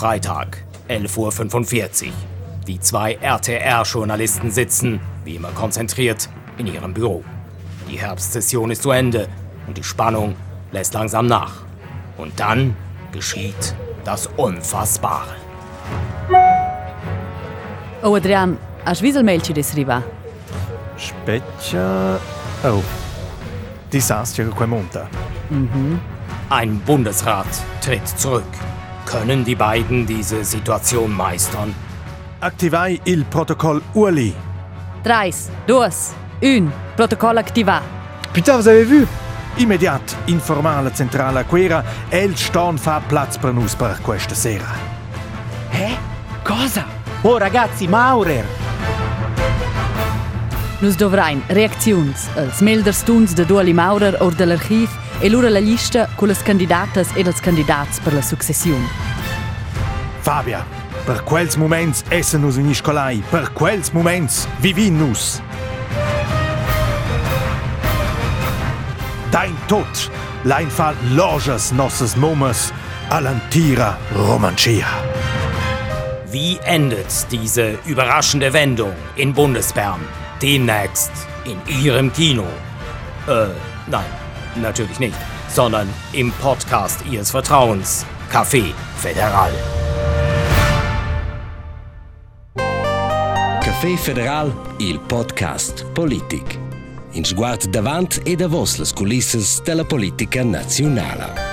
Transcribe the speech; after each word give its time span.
Freitag, 0.00 0.64
11.45 0.88 2.06
Uhr. 2.06 2.12
Die 2.66 2.80
zwei 2.80 3.18
RTR-Journalisten 3.20 4.50
sitzen, 4.50 4.98
wie 5.26 5.34
immer 5.34 5.50
konzentriert, 5.50 6.30
in 6.56 6.66
ihrem 6.68 6.94
Büro. 6.94 7.22
Die 7.86 8.00
Herbstsession 8.00 8.70
ist 8.70 8.82
zu 8.82 8.92
Ende 8.92 9.28
und 9.66 9.76
die 9.76 9.84
Spannung 9.84 10.36
lässt 10.72 10.94
langsam 10.94 11.26
nach. 11.26 11.64
Und 12.16 12.40
dann 12.40 12.74
geschieht 13.12 13.74
das 14.02 14.26
Unfassbare. 14.38 15.34
Oh, 18.02 18.14
Adrian, 18.14 18.56
hast 18.86 19.02
du 19.02 19.22
mail 19.22 19.42
ci 19.42 19.52
desriva? 19.52 20.02
Specchia... 20.96 22.18
Oh. 22.64 22.82
Disastro 23.92 24.50
che 24.50 24.64
monta. 24.64 25.10
Ein 26.48 26.80
Bundesrat 26.86 27.48
tritt 27.82 28.08
zurück. 28.08 28.79
Können 29.10 29.44
die 29.44 29.56
beiden 29.56 30.06
diese 30.06 30.44
Situation 30.44 31.10
meistern? 31.10 31.74
Attivai 32.38 33.00
il 33.06 33.24
protocollo 33.24 33.82
ULI. 33.94 34.32
3, 35.02 35.32
2, 35.66 35.90
1, 36.38 36.70
protocollo 36.94 37.40
attivato. 37.40 37.84
Putain, 38.32 38.56
vous 38.58 38.68
avez 38.68 38.84
vu 38.84 39.04
Immediat 39.56 40.16
informale 40.26 40.92
centrale 40.94 41.44
Quera 41.44 41.82
El 42.08 42.36
Ston 42.36 42.78
fa 42.78 43.02
Platz 43.04 43.36
per 43.36 43.52
nus 43.52 43.74
per 43.74 43.98
questa 44.00 44.36
sera. 44.36 44.68
Eh? 45.72 45.96
Cosa? 46.44 46.84
Oh 47.22 47.36
ragazzi, 47.36 47.88
Maurer! 47.88 48.44
Nus 50.78 50.94
dovrain 50.94 51.42
reacziuns 51.48 52.28
als 52.36 52.60
melders 52.60 53.02
tuns 53.02 53.34
de 53.34 53.44
Duali 53.44 53.72
Maurer 53.72 54.14
or 54.20 54.32
de 54.34 54.44
l'archiv 54.44 54.88
e 55.20 55.28
lura 55.28 55.50
la 55.50 55.60
lista 55.60 56.08
con 56.16 56.28
las 56.28 56.42
candidatas 56.42 57.08
ed 57.14 57.26
els 57.26 57.40
candidats 57.40 58.00
per 58.00 58.12
la 58.14 58.22
succession. 58.22 58.88
Fabia, 60.22 60.64
per 61.04 61.22
quels 61.24 61.56
moments 61.56 62.04
essen 62.10 62.40
nus 62.40 62.56
in 62.56 62.68
Iscolai, 62.70 63.22
per 63.30 63.50
quels 63.52 63.92
moments 63.92 64.46
vivin 64.60 64.98
nus. 64.98 65.40
Dein 69.30 69.54
Tod, 69.68 70.10
lein 70.44 70.70
fa 70.70 70.92
loges 71.14 71.70
nosses 71.72 72.16
Mummes, 72.16 72.72
all'antira 73.10 73.96
Romancia. 74.14 74.88
Wie 76.30 76.58
endet 76.64 77.26
diese 77.30 77.78
überraschende 77.86 78.52
Wendung 78.52 78.94
in 79.16 79.32
Bundesbern? 79.32 80.00
Demnächst 80.40 81.12
in 81.44 81.58
Ihrem 81.66 82.12
Kino. 82.12 82.46
Äh, 83.26 83.48
nein, 83.88 84.19
natürlich 84.56 84.98
nicht, 84.98 85.16
sondern 85.48 85.88
im 86.12 86.32
Podcast 86.32 87.04
Ihres 87.10 87.30
Vertrauens, 87.30 88.06
Café 88.30 88.72
Federal. 88.96 89.52
Café 93.62 93.96
Federal, 93.96 94.52
il 94.78 94.98
podcast 94.98 95.84
politic. 95.94 96.58
In 97.12 97.24
sguard 97.24 97.72
davant 97.72 98.20
e 98.24 98.36
davos 98.36 98.78
les 98.78 98.92
culisses 98.92 99.62
della 99.62 99.84
politica 99.84 100.44
nazionale. 100.44 101.50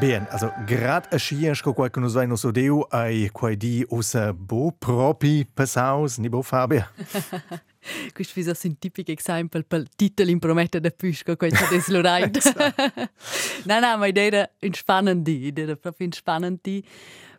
Bien, 0.00 0.26
also 0.30 0.50
grad 0.66 1.06
aschiens 1.12 1.60
co 1.60 1.74
qualche 1.74 2.00
nus 2.00 2.14
vaino 2.14 2.36
so 2.36 2.50
deu 2.50 2.86
ai 2.88 3.28
quai 3.32 3.56
di 3.56 3.84
usa 3.90 4.32
bo 4.32 4.72
propi 4.72 5.46
passaus, 5.54 6.16
ni 6.16 6.28
bo 6.28 6.42
Fabia. 6.42 6.88
Questo 8.12 8.40
è 8.40 8.54
un 8.64 8.78
tipico 8.78 9.12
esempio 9.12 9.62
per 9.66 9.80
il 9.80 9.88
titolo 9.94 10.30
in 10.30 10.38
prometta 10.38 10.78
da 10.78 10.90
Pusco, 10.90 11.36
questo 11.36 11.74
è 11.74 11.80
Slorain. 11.80 12.30
no, 13.64 13.80
no, 13.80 13.96
ma 13.96 14.06
idea 14.06 14.50
è 14.58 14.68
spannende, 14.72 15.30
idea 15.30 15.76
proprio 15.76 16.08
spannende, 16.10 16.82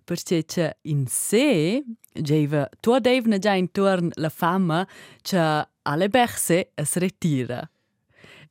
perché 0.03 0.77
in 0.83 1.05
sé, 1.07 1.83
già, 2.11 2.69
tu 2.79 2.97
devi 2.99 3.39
già 3.39 3.53
intorno 3.53 4.09
la 4.13 4.29
fama, 4.29 4.87
che 5.21 5.67
alle 5.83 6.09
berse 6.09 6.71
si 6.83 6.99
ritira. 6.99 7.69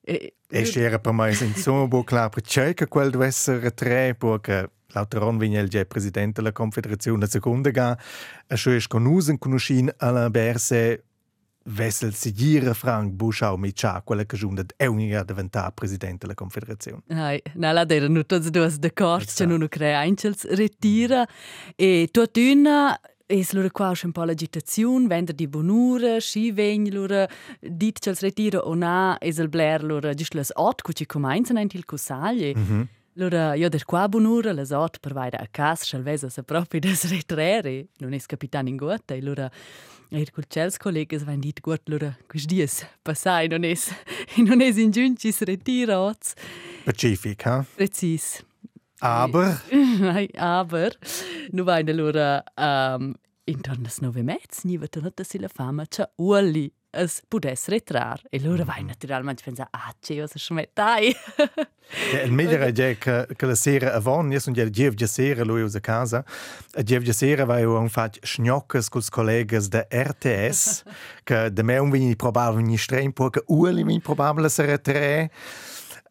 E, 0.00 0.34
Es 0.50 0.76
era 0.76 0.98
per 0.98 1.12
mai 1.12 1.36
insomma 1.42 1.86
bo 1.86 2.02
klar 2.02 2.28
perché 2.28 2.88
quel 2.88 3.10
deve 3.10 3.26
essere 3.26 3.72
tre 3.72 4.16
perché 4.16 4.68
Lauteron 4.88 5.38
viene 5.38 5.60
il 5.60 5.86
presidente 5.86 6.40
della 6.40 6.52
Confederazione 6.52 7.28
Seconda 7.28 7.70
ga 7.70 7.96
a 8.48 8.56
scho 8.56 8.72
es 8.72 8.88
conusen 8.88 9.38
conoscin 9.38 9.92
alla 9.98 10.28
berse 10.28 11.04
Vessel 11.64 12.14
seguire 12.14 12.72
Frank 12.74 13.12
Buschau 13.12 13.56
mit 13.56 13.78
Cha, 13.78 14.00
quella 14.02 14.24
che 14.24 14.36
giunta 14.36 14.64
è 14.76 14.86
unica 14.86 15.20
a 15.20 15.24
diventare 15.24 15.72
presidente 15.72 16.18
della 16.20 16.34
Confederazione. 16.34 17.02
Hai, 17.08 17.40
na 17.54 17.72
la 17.72 17.84
dera 17.84 18.08
nu 18.08 18.24
tots 18.24 18.48
duas 18.48 18.78
d'accordo, 18.78 19.30
che 19.34 19.46
non 19.46 19.66
crea 19.68 20.00
angels 20.00 20.46
retira 20.48 21.26
e 21.76 22.08
tot 22.10 22.36
una 22.36 22.98
es 23.26 23.52
lura 23.52 23.70
qua 23.70 23.92
un 24.02 24.12
po' 24.12 24.24
l'agitazione, 24.24 25.06
vender 25.06 25.34
di 25.34 25.46
bonura, 25.46 26.18
sci 26.18 26.50
vegn 26.50 26.88
lura 26.90 27.28
dit 27.60 27.98
che 27.98 28.12
retira 28.18 28.58
o 28.58 28.74
na 28.74 29.16
es 29.20 29.38
el 29.38 29.48
bler 29.48 29.84
lura 29.84 30.14
just 30.14 30.34
les 30.34 30.50
ot 30.54 30.82
cu 30.82 30.92
ci 30.92 31.06
comincian 31.06 31.56
ent 31.56 31.74
il 31.74 31.84
cusaglie. 31.84 32.54
Lura 33.14 33.54
io 33.58 33.68
der 33.68 33.84
qua 33.84 34.06
bonura 34.08 34.52
les 34.54 34.70
ot 34.70 35.00
per 35.02 35.14
vaida 35.14 35.38
a 35.42 35.46
cas 35.46 35.82
schalvesa 35.84 36.30
se 36.30 36.42
proprio 36.42 36.80
des 36.86 37.04
retrere, 37.10 37.88
non 38.00 38.14
es 38.14 38.26
capitan 38.26 38.68
in 38.68 38.76
gota, 38.76 39.14
e 39.14 39.22
lura 39.22 39.50
Er 40.10 40.26
col 40.34 40.42
cels 40.50 40.74
collegas 40.76 41.22
vain 41.22 41.38
dit 41.38 41.60
gut 41.62 41.86
lura 41.86 42.16
quis 42.26 42.48
dies 42.50 42.80
passai 43.06 43.46
non 43.46 43.62
es 43.62 43.92
non 44.46 44.60
es 44.60 44.76
in 44.76 44.90
giuncis 44.90 45.38
retira 45.46 46.00
ots. 46.02 46.34
Pacific, 46.84 47.46
ha? 47.46 47.64
Precis. 47.76 48.42
Aber 49.00 49.60
Nei, 49.70 50.28
aber 50.34 50.98
nu 51.52 51.62
vain 51.64 51.88
allora 51.88 52.42
um, 52.58 53.14
intorno 53.46 53.86
as 53.86 54.00
nove 54.00 54.22
mezz 54.22 54.64
ni 54.64 54.78
vet 54.78 54.96
not 54.96 55.22
si 55.22 55.38
la 55.38 55.48
fama 55.48 55.86
cha 55.86 56.10
uoli 56.18 56.72
es 56.92 57.22
pudes 57.28 57.68
retrar 57.68 58.20
e 58.30 58.40
loro 58.40 58.64
vain 58.64 58.86
naturalmente 58.86 59.42
pensa 59.42 59.68
ah 59.70 59.94
che 60.00 60.22
os 60.22 60.32
schmettai 60.34 61.14
Ja, 62.12 62.22
il 62.22 62.32
meglio 62.32 62.56
è 62.56 62.72
che, 62.98 63.26
che 63.34 63.46
la 63.46 63.54
sera 63.54 63.94
avon, 63.94 64.30
io 64.30 64.38
sono 64.38 64.54
già 64.54 64.62
il 64.62 64.94
già 64.94 65.06
sera 65.06 65.42
lui 65.42 65.62
usa 65.62 65.80
casa, 65.80 66.24
e 66.72 66.82
già 66.84 66.98
già 66.98 67.12
sera 67.12 67.44
vai 67.44 67.64
un 67.64 67.88
fat 67.88 68.18
schnoccas 68.22 68.88
con 68.88 69.02
i 69.02 69.10
colleghi 69.10 69.68
da 69.68 69.86
RTS, 69.90 70.82
che 71.24 71.52
da 71.52 71.62
me 71.62 71.78
un 71.78 71.90
vini 71.90 72.14
probabile 72.14 72.62
ni 72.62 72.76
streng 72.76 73.12
perché 73.12 73.42
uli 73.46 73.82
vini 73.82 74.00
probabile 74.00 74.48
sarà 74.48 74.78
tre. 74.78 75.30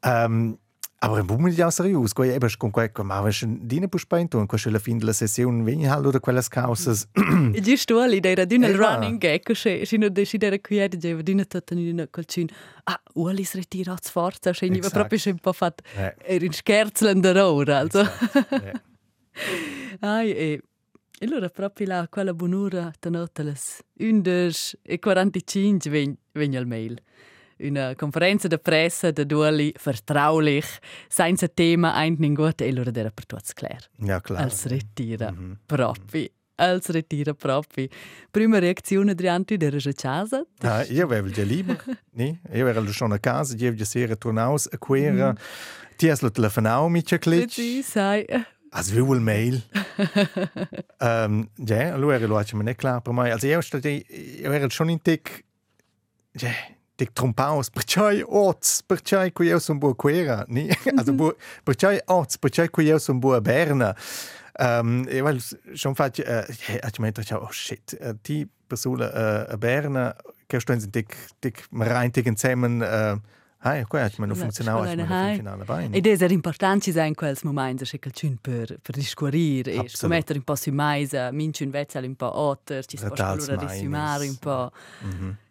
Um, 0.01 0.57
aber 1.02 1.24
bu 1.24 1.38
mi 1.40 1.52
ja 1.56 1.70
serius, 1.72 2.14
ko 2.14 2.24
ebes 2.24 2.56
con 2.58 2.72
ko 2.72 3.04
ma 3.04 3.22
was 3.22 3.44
dine 3.48 3.88
pu 3.88 3.98
spento, 3.98 4.46
ko 4.48 4.58
la 4.70 4.80
fin 4.80 4.98
della 4.98 5.14
sessione 5.14 5.64
vini 5.64 5.86
hal 5.88 6.06
oder 6.06 6.20
quelles 6.20 6.50
causas. 6.50 7.08
e 7.54 7.62
giusto 7.62 8.00
ali 8.00 8.20
dei 8.20 8.36
radun 8.36 8.64
il 8.64 8.70
Eva. 8.76 8.96
running 8.96 9.18
gag 9.18 9.42
che 9.44 9.56
se 9.56 9.86
sino 9.86 10.10
decidere 10.10 10.60
qui 10.62 10.78
era 10.78 10.98
già 10.98 11.16
vedina 11.16 11.46
tutta 11.46 11.74
ni 11.76 11.94
na 11.94 12.08
colcin 12.10 12.48
ah 12.84 13.02
uoli 13.16 13.44
s 13.44 13.54
retira 13.56 13.94
az 13.94 14.10
forza 14.12 14.54
se 14.54 14.68
ni 14.68 14.80
proprio 14.80 15.20
un 15.28 15.40
po' 15.40 15.54
fat 15.54 15.82
Eh. 15.96 16.16
er 16.36 16.44
in 16.44 16.52
scherzlender 16.52 17.38
ora 17.38 17.78
also. 17.80 18.04
Ai, 20.02 20.31
e, 20.31 20.62
e 21.20 21.26
allora 21.26 21.50
proprio 21.50 21.88
là, 21.88 22.08
quella 22.10 22.34
buonura, 22.34 22.92
tenota 23.00 23.44
les 23.44 23.81
11 23.98 24.80
e 24.81 25.00
45 25.00 25.90
vegn, 25.90 26.14
vegn 26.34 26.56
al 26.58 26.66
mail. 26.66 27.00
Una 27.62 27.94
conferenza 27.96 28.47
de 28.47 28.58
pressa 28.58 29.12
de 29.12 29.25
duali 29.25 29.74
vertraulich, 29.84 30.80
senza 31.09 31.47
tema 31.47 31.94
ein 31.94 32.16
ningot 32.18 32.62
e 32.62 32.70
allora 32.70 32.92
era 32.94 33.12
per 33.12 33.25
tutti 33.25 33.53
klar. 33.53 33.90
Ja, 33.97 34.22
klar. 34.22 34.44
Als 34.44 34.66
retira 34.66 35.34
proprio, 35.66 36.30
als 36.56 36.88
retira 36.88 37.34
proprio. 37.34 37.90
Prima 38.31 38.59
reazione 38.59 39.12
Adrianti 39.12 39.58
della 39.58 39.92
casa. 39.94 40.46
Ah, 40.62 40.86
io 40.86 41.03
avevo 41.03 41.30
già 41.30 41.44
libero, 41.44 41.84
ni? 42.12 42.40
Io 42.53 42.68
ero 42.68 42.92
schon 42.92 43.12
a 43.12 43.19
casa, 43.19 43.56
io 43.58 43.74
già 43.74 43.86
sera 43.86 44.16
tornaus 44.16 44.68
a 44.72 44.78
quera. 44.78 45.36
Ti 45.98 46.09
has 46.09 46.22
lo 46.22 46.31
telefonau 46.31 46.88
mit 46.88 47.06
che 47.08 47.19
clic? 47.19 47.52
Sì, 47.52 47.81
sai. 47.84 48.25
As 48.72 48.89
vi 48.89 49.01
vuol 49.01 49.19
mail. 49.19 49.62
um, 51.00 51.50
ja, 51.57 51.94
allora 51.94 52.18
lo 52.19 52.42
me 52.54 52.63
ne 52.63 52.75
klar. 52.75 53.01
Also 53.06 53.48
io 53.48 53.60
ero 54.44 54.69
schon 54.69 54.89
in 54.89 55.01
tic 55.01 55.44
ja, 56.31 56.51
tic 57.00 57.13
trompaus, 57.13 57.69
perché 57.69 58.24
ots, 58.25 58.84
perché 58.84 59.31
qui 59.31 59.48
io 59.48 59.60
sono 59.60 59.80
buo 59.80 59.96
quera, 59.96 60.44
ni? 60.50 60.68
Also 60.96 61.13
buo, 61.13 61.36
perché 61.63 62.01
ots, 62.06 62.38
perché 62.38 62.69
qui 62.69 62.86
io 62.86 63.00
sono 63.00 63.19
buo 63.19 63.40
Berna. 63.40 63.96
Um, 64.60 65.07
io 65.07 65.25
avevo 65.25 65.40
schon 65.74 65.96
fatto, 65.96 66.22
uh, 66.22 66.44
ich 66.50 67.00
meinte, 67.00 67.24
oh 67.34 67.51
shit, 67.51 67.98
uh, 68.01 68.13
die 68.22 68.46
Person 68.68 69.00
uh, 69.00 69.50
a 69.50 69.57
Berna, 69.57 70.13
che 70.46 70.60
sto 70.60 70.74
in 70.74 70.90
tic, 70.92 71.16
tic, 71.40 71.68
rein 71.72 72.12
tic 72.12 72.25
insieme, 72.25 72.68
uh, 72.68 73.18
Hai, 73.61 73.83
qua 73.83 74.03
hat 74.06 74.17
man 74.19 74.29
noch 74.29 74.38
funzionau, 74.38 74.83
hat 74.85 74.95
man 74.95 75.07
noch 75.09 75.35
finale 75.35 75.65
Bein. 75.65 75.94
Ed 75.94 76.07
è 76.07 76.31
importante 76.31 76.91
in 76.91 77.13
quels 77.13 77.44
momenti 77.44 77.83
se 77.83 78.00
quel 78.00 78.13
cun 78.13 78.38
per 78.39 78.79
per 78.81 78.95
discurir 78.95 79.67
e 79.67 79.71
Absolut. 79.71 79.97
scommettere 79.97 80.39
un 80.39 80.45
po' 80.45 80.56
su 80.56 80.71
mais, 80.71 81.11
minci 81.31 81.63
un 81.63 81.69
vezzel 81.69 82.06
un 82.06 82.15
po' 82.15 82.33
otter, 82.39 82.85
ci 82.85 82.95
si 82.95 83.06
può 83.06 83.15
Ratals 83.15 83.50
allora 83.50 83.63
mais. 83.63 83.77
risumare 83.77 84.27
un 84.27 84.38
po'. 84.38 84.71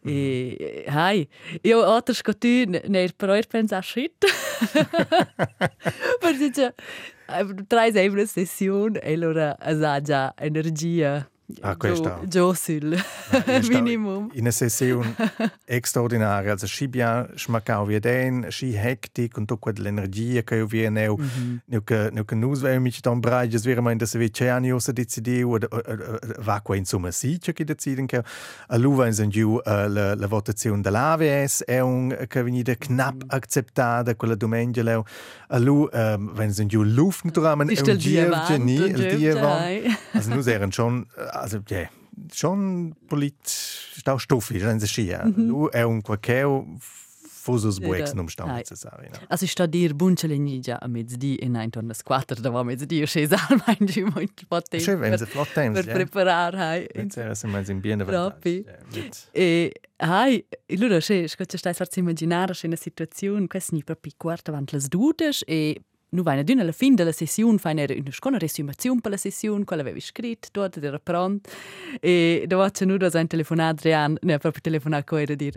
E 0.04 0.84
hai, 0.88 1.28
io 1.60 1.86
otter 1.86 2.14
sco 2.14 2.32
tu 2.32 2.64
ne 2.66 3.12
però 3.14 3.34
er 3.34 3.46
pensa 3.46 3.82
shit. 3.82 4.24
Perché 6.18 6.50
c'è 6.50 6.74
trai 7.66 7.92
sempre 7.92 8.20
una 8.20 8.26
sessione 8.26 9.00
e 9.00 9.12
allora 9.12 9.54
ha 9.58 10.00
già 10.00 10.32
energia 10.34 11.28
Ah, 11.62 11.76
questa. 11.76 12.20
Giù 12.28 12.52
sul 12.52 12.94
minimum. 13.70 14.28
In 14.34 14.40
einer 14.40 14.52
Session 14.52 15.16
extraordinaria. 15.66 16.52
Also, 16.52 16.66
schi 16.66 16.88
bien 16.88 17.26
schmackau 17.36 17.88
wie 17.88 18.00
den, 18.00 18.50
schi 18.50 18.72
hektik 18.72 19.38
und 19.38 19.50
auch 19.50 19.58
l'energia 19.76 20.42
che 20.42 20.56
io 20.56 20.66
vi 20.66 20.90
neu, 20.90 21.16
neu 21.66 21.80
che 21.80 22.10
neu 22.12 22.24
che 22.24 22.34
nus 22.34 22.60
vem 22.60 22.82
mich 22.82 23.00
dann 23.00 23.22
brei, 23.22 23.48
es 23.48 23.64
wäre 23.64 23.80
mein 23.80 23.98
das 23.98 24.14
wie 24.18 24.30
Chani 24.30 24.72
aus 24.72 24.84
decidi 24.92 25.42
oder 25.42 25.68
va 26.38 26.60
qua 26.60 26.76
insomma 26.76 27.10
si 27.12 27.38
che 27.38 27.54
che 27.54 27.64
deciden 27.64 28.06
che 28.06 28.22
a 28.68 28.76
luva 28.76 29.06
in 29.06 29.14
sen 29.14 29.30
giù 29.30 29.58
la 29.64 30.14
la 30.14 30.26
votazione 30.26 30.82
dell'AVS 30.82 31.64
è 31.64 31.80
un 31.80 32.14
che 32.28 32.42
venite 32.42 32.76
knapp 32.76 33.22
accettata 33.26 34.14
quella 34.16 34.34
domenica 34.34 34.82
leo 34.82 35.04
a 35.48 35.58
lu 35.58 35.88
wenn 35.90 36.52
sen 36.52 36.68
giù 36.68 36.82
luft 36.82 37.24
naturalmente 37.24 37.72
Ist 37.72 37.86
un 37.86 37.96
geni 37.96 38.26
avanti, 38.26 38.72
il 38.72 39.16
dia 39.16 39.68
eh. 39.70 39.96
Also 40.12 40.34
nus 40.34 40.46
schon 40.70 41.06
also 41.40 41.62
ja 41.68 41.88
schon 42.32 42.94
politisch 43.06 43.98
stau 44.00 44.18
stuffi, 44.18 44.58
dann 44.58 44.80
se 44.80 44.86
scia. 44.86 45.24
Lu 45.36 45.68
è 45.68 45.82
un 45.82 46.02
qualcheu 46.02 46.78
fusus 47.48 47.78
buex 47.80 48.12
num 48.12 48.26
Hai. 48.36 48.58
necessari. 48.58 49.08
No? 49.10 49.18
Also 49.28 49.44
ich 49.44 49.52
sta 49.52 49.66
dir 49.66 49.94
bunche 49.94 50.26
legni 50.26 50.60
già 50.60 50.76
a 50.80 50.86
mezzdi 50.88 51.36
e 51.36 51.48
nein 51.48 51.70
torna 51.70 51.94
squatter 51.94 52.40
da 52.40 52.50
va 52.50 52.62
mezzdi 52.62 53.00
e 53.00 53.06
scesa 53.06 53.36
al 53.48 53.62
mein 53.66 53.86
giù 53.86 54.04
molto 54.04 54.44
potente. 54.46 54.84
Schön, 54.84 55.00
wenn 55.00 55.16
sie 55.16 55.26
flott 55.26 55.52
temps, 55.54 55.84
per 55.84 55.94
preparar 55.94 56.54
hai. 56.54 56.86
Jetzt 56.94 57.16
era 57.16 57.34
se 57.34 57.46
mais 57.46 57.68
in 57.68 57.80
Propi. 57.80 58.64
vantaggio. 58.64 59.10
E 59.32 59.72
hai, 59.96 60.44
allora 60.68 61.00
se 61.00 61.26
scotta 61.28 61.56
stai 61.56 61.74
farsi 61.74 62.00
immaginare 62.00 62.54
una 62.64 62.76
situazione 62.76 63.46
questa 63.46 63.74
ni 63.74 63.82
proprio 63.82 64.12
quarta 64.16 64.50
avant 64.50 64.70
las 64.72 64.88
dudes 64.88 65.42
e 65.46 65.80
nu 66.10 66.22
vai 66.22 66.42
d'una 66.42 66.62
alla 66.62 66.72
fin 66.72 66.94
della 66.94 67.12
sessione 67.12 67.58
fai 67.58 67.74
una 67.74 68.10
scona 68.10 68.38
resumazione 68.38 69.00
per 69.00 69.10
la 69.10 69.16
sessione 69.16 69.64
quella 69.64 69.82
avevi 69.82 70.00
scritto 70.00 70.48
tutto 70.50 70.80
era 70.84 70.98
pronto 70.98 71.50
e 72.00 72.44
da 72.46 72.70
c'è 72.70 72.84
nu 72.84 72.96
da 72.96 73.10
sein 73.10 73.26
telefonato 73.26 73.80
Adrian 73.80 74.16
ne 74.22 74.38
proprio 74.38 74.62
telefonato 74.62 75.04
con 75.04 75.20
era 75.20 75.34
dir. 75.34 75.54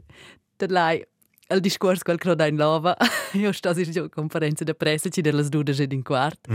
Da 0.57 0.65
lei 0.67 1.05
il 1.53 1.59
discorso 1.59 2.03
quel 2.03 2.17
croda 2.17 2.47
in 2.47 2.55
lava 2.55 2.95
io 3.33 3.51
sto 3.51 3.73
in 3.77 4.09
conferenza 4.09 4.63
di 4.63 4.75
pressa 4.75 5.09
ci 5.09 5.21
delle 5.21 5.47
dudes 5.47 5.79
ed 5.79 5.91
in 5.91 6.03
quarto 6.03 6.49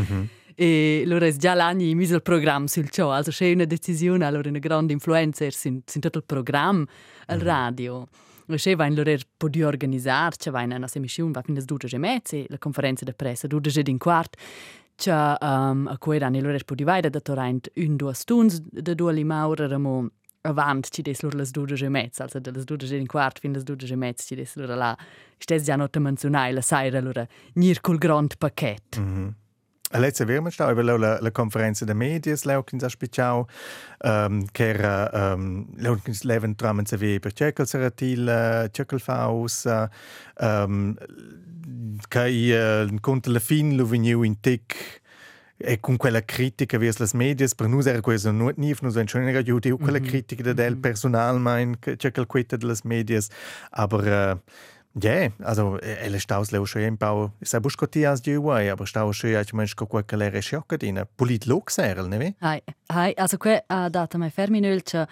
e 0.55 1.03
allora 1.05 1.31
già 1.31 1.53
l'anno 1.55 1.95
mise 1.95 2.15
il 2.15 2.23
programma 2.23 2.67
sul 2.67 2.89
show 2.91 3.11
also 3.11 3.31
c'è 3.31 3.53
una 3.53 3.67
decisione 3.67 4.25
allora 4.25 4.49
una 4.49 4.59
grande 4.59 4.93
influenza 4.93 5.45
in, 5.45 5.51
in 5.63 6.01
tutto 6.01 6.19
il 6.19 6.25
programma 6.25 6.87
al 7.27 7.41
radio. 7.41 8.03
e 8.03 8.09
c'è 8.09 8.26
va 8.47 8.87
in 8.87 8.95
loro 8.95 9.15
poter 9.37 9.65
organizzare 9.65 10.37
c'è 10.37 10.51
va 10.51 10.63
in 10.63 10.73
una 10.73 10.89
emissione 10.93 11.33
va 11.33 11.43
fino 11.43 11.59
a 11.59 11.63
due 11.65 11.79
e 11.91 11.99
mezza 11.99 12.37
la 12.47 12.59
conferenza 12.59 13.05
di 13.05 13.15
pressa 13.15 13.47
due 13.47 13.61
ed 13.75 13.89
in 13.89 13.99
quarto 13.99 14.39
c'è 14.97 15.13
um, 15.41 15.89
a 15.89 15.99
cui 15.99 16.17
erano 16.17 16.41
loro 16.41 16.57
poter 16.65 16.87
vai 16.87 17.01
da 17.01 17.21
torrent 17.21 17.71
un 17.77 17.97
due 17.97 18.15
stunde 18.15 18.57
da 18.71 18.95
due 18.95 19.13
limaura 19.13 19.65
eramo 19.65 20.09
avanti 20.47 20.91
ci 20.91 21.03
des 21.03 21.21
loro 21.23 21.37
le 21.37 21.49
due 21.51 21.77
e 21.77 21.89
mezza 21.89 22.23
also 22.23 22.39
dalle 22.39 22.65
due 22.65 22.79
e 22.79 22.97
in 22.97 23.07
quarto 23.07 23.41
fino 23.41 23.55
alle 23.55 23.65
due 23.65 23.77
e 23.89 23.97
mezza 23.97 24.25
ci 24.25 24.35
des 24.35 24.55
loro 24.57 24.75
là. 24.75 24.97
Stes 25.39 25.65
già 25.65 25.77
non 25.77 25.91
te 25.91 25.99
menzionai 25.99 26.53
la 26.53 26.61
sera 26.63 26.99
allora 26.99 27.27
nir 27.55 27.81
col 27.81 27.99
grand 27.99 28.37
pacchetto 28.39 29.01
A 29.01 29.03
letzte 29.03 29.46
Wirmen 29.93 30.53
stau 30.53 30.71
über 30.71 30.83
la, 30.83 31.19
la 31.21 31.31
conferenza 31.31 31.87
de 31.87 31.95
medias 31.95 32.45
leukins 32.45 32.83
a 32.83 32.89
speciau 32.89 33.47
um, 34.05 34.47
che 34.53 34.71
era 34.71 35.11
um, 35.35 35.67
leukins 35.77 36.25
leven 36.25 36.57
tramen 36.57 36.87
se 36.87 36.97
vi 36.97 37.21
per 37.21 37.33
cekel 37.33 37.67
seratil 37.67 38.29
cekel 38.73 38.99
faus 38.99 39.65
um, 40.41 40.97
kai 42.09 42.53
uh, 42.53 43.01
conta 43.01 43.31
la 43.31 43.39
fin 43.39 43.77
veniu 43.85 44.23
in 44.23 44.41
tic 44.41 45.03
e 45.59 45.81
con 45.81 45.97
quella 45.97 46.23
critica 46.23 46.79
verso 46.79 47.05
le 47.05 47.11
medias 47.15 47.55
per 47.55 47.69
noi 47.69 47.87
era 47.87 48.01
questo 48.01 48.31
non 48.31 48.53
ni 48.57 48.75
nos 48.83 48.95
wenn 48.95 49.07
schon 49.07 49.29
era 49.29 49.43
giù 49.43 49.59
quella 49.61 50.01
critica 50.01 50.43
da 50.43 50.53
del 50.53 50.77
personal 50.77 51.39
mein 51.39 51.79
cekel 51.81 52.27
quetta 52.27 52.57
de 52.57 52.67
las 52.67 52.83
medias 52.83 53.29
aber 53.71 54.05
uh, 54.05 54.39
ja, 55.03 55.31
also 55.45 55.79
ele 55.81 56.19
staus 56.21 56.51
leu 56.51 56.65
schon 56.67 56.83
im 56.83 56.97
Bau. 56.97 57.33
Sa 57.43 57.61
buscoti 57.61 58.05
as 58.07 58.21
di 58.23 58.37
uai, 58.37 58.71
aber 58.71 58.87
stau 58.87 59.13
schon 59.13 59.31
ja, 59.31 59.43
mein 59.53 59.67
sco 59.67 59.87
qua 59.87 60.03
calere 60.03 60.41
sciocca 60.41 60.77
dina. 60.77 61.05
Polit 61.05 61.47
lok 61.47 61.71
serel, 61.71 62.09
ne 62.09 62.19
vi? 62.19 62.35
Hai, 62.41 62.63
hai, 62.87 63.13
also 63.17 63.37
que 63.37 63.63
ha 63.69 63.89
dato 63.89 64.19
mai 64.19 64.31
ferminölce. 64.31 65.07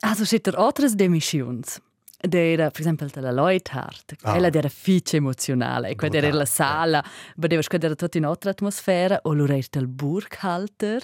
Also 0.00 0.24
sitter 0.24 0.54
otras 0.56 0.94
demissions. 0.94 1.80
Der, 2.26 2.70
per 2.70 2.80
esempio, 2.80 3.06
della 3.12 3.32
Leuthard, 3.32 4.16
Ah. 4.22 4.30
quella 4.30 4.48
era 4.50 4.68
fice 4.70 5.18
emozionale, 5.18 5.90
e 5.90 5.94
quella 5.94 6.16
era 6.16 6.32
la 6.32 6.46
sala, 6.46 7.04
vedeva 7.36 7.60
che 7.60 7.76
era 7.76 7.94
tutta 7.94 8.16
in 8.16 8.24
altra 8.24 8.50
atmosfera, 8.50 9.20
o 9.24 9.34
era 9.34 9.58
del 9.70 9.86
Burghalter, 9.86 11.02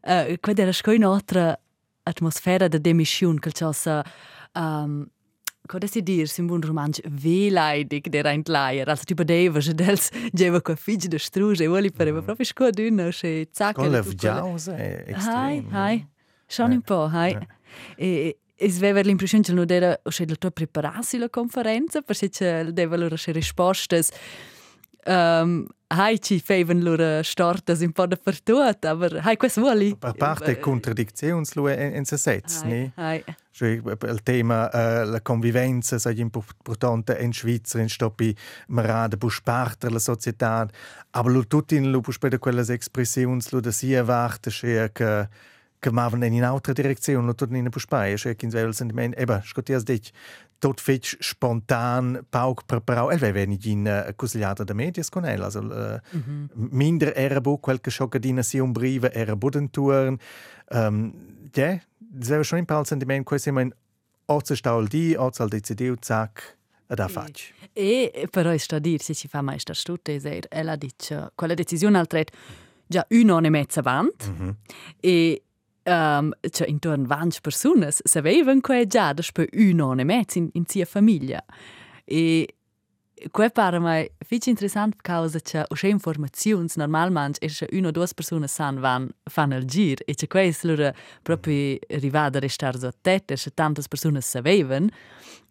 uh, 0.00 0.34
quella 0.40 0.62
era 0.62 0.92
in 0.94 1.04
altra 1.04 1.58
atmosfera 2.04 2.68
de 2.68 2.80
demission, 2.80 3.38
che 3.38 3.50
c'è 3.50 3.66
um, 4.54 5.06
Cosa 5.66 5.86
si 5.86 6.02
dir, 6.02 6.28
si 6.28 6.40
un 6.40 6.46
buon 6.46 6.62
romanzo 6.62 7.02
veleidig 7.04 8.10
der 8.10 8.26
ein 8.26 8.42
Leier. 8.46 8.88
Also 8.88 9.04
tipo 9.04 9.24
deva, 9.24 9.60
se 9.60 9.74
dels 9.74 10.10
geva 10.32 10.60
qua 10.60 10.76
figli 10.76 11.08
de 11.08 11.18
struse, 11.18 11.64
e 11.64 11.66
voli 11.66 11.90
pareva 11.90 12.22
proprio 12.22 12.46
sco 12.46 12.70
d'una, 12.70 13.10
se 13.12 13.48
zacca. 13.52 13.82
Con 13.82 13.90
la 13.90 14.02
vgiaus 14.02 14.68
è 14.68 15.12
Hai, 15.14 15.64
hai. 15.70 16.06
Schon 16.46 16.70
un 16.70 16.82
po', 16.82 17.08
hai. 17.10 17.36
E 17.96 18.38
es 18.58 18.76
aveva 18.78 19.00
l'impressione 19.00 19.44
che 19.44 19.52
non 19.52 19.66
era 19.68 19.98
o 20.02 20.10
se 20.10 20.26
la 20.26 20.36
tua 20.36 20.50
prepararsi 20.50 21.18
la 21.18 21.28
conferenza, 21.28 22.00
perché 22.00 22.28
c'è 22.30 22.64
deva 22.72 22.96
loro 22.96 23.16
se 23.16 23.32
risposte 23.32 24.02
um, 25.06 25.66
hai 25.88 26.18
ci 26.18 26.40
feven 26.40 26.82
loro 26.82 27.22
stortas 27.22 27.80
un 27.80 27.92
po' 27.92 28.06
dappertutto, 28.06 28.88
aber 28.88 29.20
hai 29.22 29.36
questo 29.36 29.60
vuoli? 29.60 29.96
A 30.00 30.12
parte 30.12 30.58
contradictionslue 30.58 31.74
in, 31.74 31.94
in 31.96 32.04
se 32.04 32.16
sets, 32.16 32.62
ne? 32.62 32.92
Hai, 32.96 33.24
Cioè, 33.56 33.70
il 33.70 34.22
tema 34.22 34.68
uh, 34.70 35.08
la 35.08 35.22
convivenza 35.22 35.96
è 35.96 36.12
importante 36.16 37.16
in 37.20 37.32
Svizzera, 37.32 37.82
in 37.82 37.88
stoppi 37.88 38.36
marade 38.68 39.16
bu 39.16 39.30
sparter 39.30 39.90
la 39.90 39.98
società, 39.98 40.68
aber 41.12 41.32
lu 41.32 41.46
tutti 41.46 41.74
in 41.74 41.90
lu 41.90 42.02
puspede 42.02 42.38
quelle 42.38 42.60
espressioni 42.60 43.40
lu 43.50 43.60
da 43.60 43.70
si 43.70 43.94
erwarte 43.94 44.50
che 44.50 44.90
che 44.92 45.28
che 45.78 45.90
maven 45.90 46.22
in 46.24 46.34
un'altra 46.34 46.72
direzione, 46.72 47.24
lu 47.24 47.34
tutti 47.34 47.56
in 47.56 47.68
puspai, 47.70 48.16
che 48.16 48.36
in 48.40 48.48
vel 48.48 48.74
sentiment, 48.74 49.14
eba, 49.16 49.40
scotias 49.44 49.84
dich 49.84 50.10
tot 50.58 50.80
fetch 50.80 51.16
spontan 51.20 52.26
pauk 52.30 52.66
preparau, 52.66 53.10
el 53.10 53.18
vei 53.18 53.46
nicht 53.46 53.66
in 53.66 53.86
uh, 53.86 54.12
consigliata 54.16 54.64
da 54.64 54.74
medias 54.74 55.10
con 55.10 55.24
el, 55.24 55.42
also 55.42 55.60
uh, 55.60 55.98
minder 56.54 57.12
era 57.14 57.40
bu 57.40 57.58
quel 57.60 57.80
che 57.80 57.90
schoccadina 57.90 58.42
si 58.42 58.58
un 58.58 58.72
brive 58.72 59.12
era 59.12 59.36
budenturen, 59.36 60.18
um, 60.70 61.12
ja, 61.54 61.80
das 61.98 62.30
wäre 62.30 62.44
schon 62.44 62.58
ein 62.58 62.66
paar 62.66 62.84
Sentiment, 62.84 63.24
quasi 63.24 63.52
mein 63.52 63.74
Ozestaul 64.26 64.88
di, 64.88 65.16
Ozal 65.16 65.48
decidiu, 65.48 65.96
zack, 66.00 66.56
ad 66.88 67.00
a 67.00 67.08
fac. 67.08 67.52
E 67.72 68.28
però 68.30 68.50
è 68.50 68.58
sta 68.58 68.76
a 68.76 68.78
dir, 68.78 69.00
se 69.00 69.14
ci 69.14 69.28
fa 69.28 69.42
mai 69.42 69.58
sta 69.58 69.74
stutte, 69.74 70.14
e 70.14 70.42
ella 70.48 70.76
dice, 70.76 71.30
quella 71.34 71.54
decisione 71.54 71.98
al 71.98 72.06
tret 72.06 72.30
già 72.86 73.06
un 73.10 73.30
anno 73.30 73.46
e 73.46 73.50
mezzo 73.50 73.80
avanti, 73.80 74.26
e 75.00 75.42
um, 75.86 76.30
cioè 76.50 76.68
intorno 76.68 77.04
a 77.08 77.16
20 77.16 77.40
persone 77.40 77.88
sapevano 77.90 78.60
che 78.60 78.86
già 78.86 79.12
da 79.12 79.22
per 79.32 79.48
un 79.52 79.80
anno 79.80 80.00
e 80.00 80.04
mezzo 80.04 80.38
in, 80.38 80.48
in 80.52 80.66
sia 80.66 80.84
famiglia. 80.84 81.44
E 82.04 82.56
Quei 83.30 83.50
pare 83.50 83.78
mai 83.78 84.10
fich 84.26 84.46
interessant 84.46 84.94
causa 85.00 85.40
che 85.40 85.64
o 85.66 85.74
sche 85.74 85.88
informazioni 85.88 86.68
normalmente 86.74 87.46
che 87.46 87.66
una 87.72 87.88
o 87.88 87.90
due 87.90 88.06
persone 88.14 88.46
san 88.46 88.78
van 88.78 89.08
fan 89.24 89.52
il 89.52 89.64
gir 89.64 90.02
e 90.04 90.12
che 90.12 90.26
quei 90.26 90.54
loro 90.62 90.92
proprio 91.22 91.78
rivada 91.88 92.38
restar 92.38 92.76
so 92.76 92.92
tette 93.00 93.34
che 93.36 93.50
tante 93.54 93.80
persone 93.88 94.20
sapevano 94.20 94.88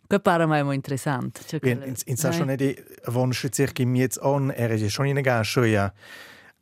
quei 0.05 0.21
pare 0.21 0.45
mai 0.45 0.61
molto 0.61 0.75
interessante 0.75 1.41
cioè, 1.47 1.59
In, 1.63 1.81
in, 1.83 1.95
in 2.05 2.17
sa 2.17 2.31
schon 2.31 2.47
nicht, 2.47 2.83
wann 3.07 3.31
circa 3.33 3.81
im 3.81 3.95
jetzt 3.95 4.21
an, 4.21 4.51
er 4.51 4.69
ist 4.69 4.83
ja 4.83 4.89
schon 4.89 5.07
in 5.07 5.15
der 5.15 5.23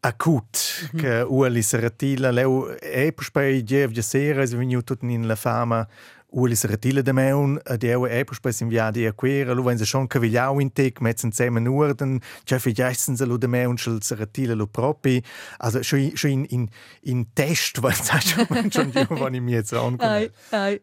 schon 0.03 0.09
ja 0.09 0.09
akut, 0.09 0.89
che 0.95 1.25
uali 1.27 1.61
seratila, 1.61 2.31
leu 2.31 2.75
e 2.81 3.11
puspei 3.11 3.63
jev 3.63 3.91
ja 3.93 4.01
sera, 4.01 4.43
es 4.43 4.53
veniu 4.53 4.81
tutten 4.81 5.09
in 5.09 5.27
la 5.27 5.35
fama, 5.35 5.87
uali 6.33 6.55
seratila 6.55 7.01
de 7.01 7.13
meun, 7.13 7.59
di 7.77 7.87
eu 7.87 8.05
e 8.05 8.23
puspei 8.23 8.51
sim 8.51 8.69
via 8.69 8.91
di 8.91 9.05
aquera, 9.05 9.53
lu 9.53 9.63
wenn 9.63 9.77
se 9.77 9.85
schon 9.85 10.07
cavigliau 10.07 10.59
in 10.59 10.71
tec, 10.71 10.99
metzen 10.99 11.31
zemen 11.31 11.67
urden, 11.67 12.21
c'è 12.43 12.59
fi 12.59 12.73
gessen 12.73 13.15
se 13.15 13.25
lu 13.25 13.37
de 13.37 13.47
meun, 13.47 13.77
schel 13.77 14.01
seratila 14.01 14.55
lu 14.55 14.67
propi, 14.67 15.23
also 15.59 15.81
schon 15.83 15.99
in, 15.99 16.17
schon 16.17 16.31
in, 16.31 16.45
in, 16.45 16.69
in 17.01 17.25
test, 17.33 17.79
weil 17.83 17.91
es 17.91 18.09
schon, 18.09 18.71
schon 18.71 18.91
die, 18.91 19.05
wann 19.09 19.33
ich 19.33 19.41
mir 19.41 19.57
jetzt 19.57 19.73
ankomme. 19.73 20.31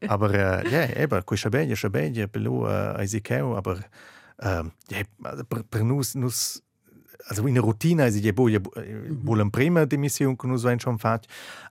Aber 0.08 0.34
äh, 0.34 0.68
ja, 0.70 0.96
eben, 0.96 1.26
quei 1.26 1.36
schabeglia, 1.36 1.76
schabeglia, 1.76 2.26
belu 2.26 2.66
äh, 2.66 2.96
aisikeu, 2.96 3.56
aber 3.56 3.80
ähm, 4.40 4.72
ja, 4.88 5.02
also, 5.22 5.44
per, 5.44 5.62
per 5.64 5.84
nus, 5.84 6.14
nus, 6.14 6.62
also 7.26 7.46
in 7.46 7.54
der 7.54 7.62
Routine 7.62 8.06
ist 8.06 8.16
ja 8.16 8.36
wohl 8.36 8.60
wohl 9.22 9.40
eine 9.40 9.50
prima 9.50 9.86
Dimission 9.86 10.36
che 10.36 10.46
nus 10.46 10.64
wenn 10.64 10.80
schon 10.80 10.98
fat, 10.98 11.26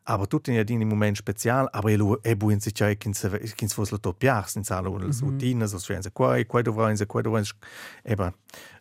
aber 0.10 0.28
tut 0.28 0.48
in 0.48 0.66
in 0.68 0.88
Moment 0.88 1.18
spezial, 1.18 1.68
aber 1.72 1.92
elu 1.92 2.18
e 2.24 2.36
bu 2.36 2.50
in 2.50 2.60
sich 2.60 2.74
kins 2.98 3.28
kins 3.56 3.74
fos 3.74 3.92
lo 3.92 4.00
top 4.00 4.18
piars 4.18 4.56
in 4.56 4.64
sala 4.64 4.90
una 4.90 5.06
routine, 5.22 5.68
so 5.68 5.78
sven 5.78 6.02
se 6.02 6.10
qua, 6.12 6.44
qua 6.46 6.62
dovra 6.62 6.90
in 6.90 6.98
se 6.98 7.06
qua 7.06 7.22
dovra 7.22 7.44
eben 8.04 8.34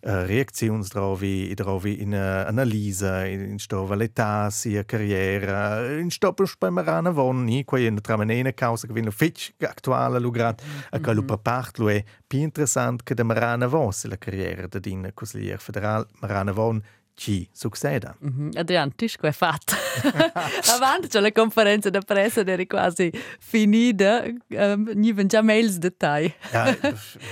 uh, 0.03 0.25
reaczioni 0.25 0.85
trovi, 0.89 1.55
trovi 1.55 2.01
in 2.01 2.13
uh, 2.13 2.49
analisi, 2.49 3.05
in 3.05 3.59
sto 3.59 3.85
valutà 3.85 4.49
sia 4.49 4.85
carriera, 4.85 5.99
in 5.99 6.11
sto 6.11 6.33
per 6.33 6.49
spemarana 6.49 7.11
vonni, 7.11 7.65
qua 7.65 7.79
in 7.79 8.01
tramanena 8.01 8.53
causa 8.53 8.87
che 8.87 8.95
viene 8.95 9.11
fitch 9.11 9.53
attuale 9.61 10.19
lugrat, 10.19 10.65
mm 10.65 10.69
-hmm. 10.69 10.97
a 10.97 11.01
quello 11.01 11.23
per 11.25 11.39
part 11.39 11.79
lo 11.79 11.91
è 11.91 12.03
più 12.27 12.39
interessante 12.39 13.03
che 13.05 13.15
da 13.15 13.25
marana 13.25 13.67
von 13.67 13.91
la 14.05 14.17
carriera 14.17 14.67
da 14.67 14.79
din 14.79 15.11
consigliere 15.15 15.59
federal 15.59 16.07
marana 16.21 16.53
von 16.53 16.83
ci 17.19 17.49
succeda. 17.53 18.17
Mm 18.25 18.29
-hmm. 18.29 18.59
Adrian, 18.59 18.95
tu 18.95 19.05
è 19.21 19.33
fatto. 19.33 19.75
Avanti, 20.77 21.09
c'è 21.09 21.21
la 21.21 21.33
conferenza 21.33 21.91
di 21.91 21.99
pressa 22.07 22.43
era 22.47 22.65
quasi 22.65 23.11
finita, 23.41 24.23
um, 24.23 24.89
gli 24.91 25.07
vengono 25.09 25.27
già 25.27 25.43
mails 25.43 25.79
dettagli. 25.79 26.33
ja, 26.53 26.79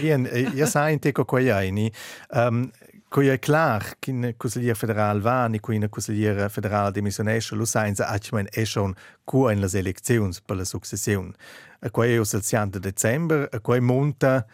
bien, 0.00 0.28
io 0.54 0.66
sai 0.66 0.94
in 0.94 0.98
teco 0.98 1.24
qua 1.24 1.40
iani, 1.40 1.90
um, 2.30 2.68
Coi 3.08 3.28
è 3.28 3.38
clar 3.38 3.98
che 4.00 4.10
in 4.10 4.34
consigliere 4.36 4.74
federale 4.74 5.20
va, 5.20 5.46
ni 5.46 5.60
qui 5.60 5.76
in 5.76 5.88
consigliere 5.88 6.48
federale 6.48 6.90
dimissionesce, 6.90 7.54
lo 7.54 7.64
sai, 7.64 7.94
achmen 7.96 8.48
è 8.50 8.64
schon 8.64 8.92
cu 9.22 9.48
in 9.48 9.60
le 9.60 9.68
elezioni 9.72 10.34
per 10.44 10.56
la 10.56 10.64
successione. 10.64 11.32
E 11.80 11.90
qua 11.90 12.04
è 12.04 12.08
il 12.08 12.26
7 12.26 12.80
dicembre, 12.80 13.48
e 13.48 13.60
qua 13.60 13.80
monta 13.80 14.44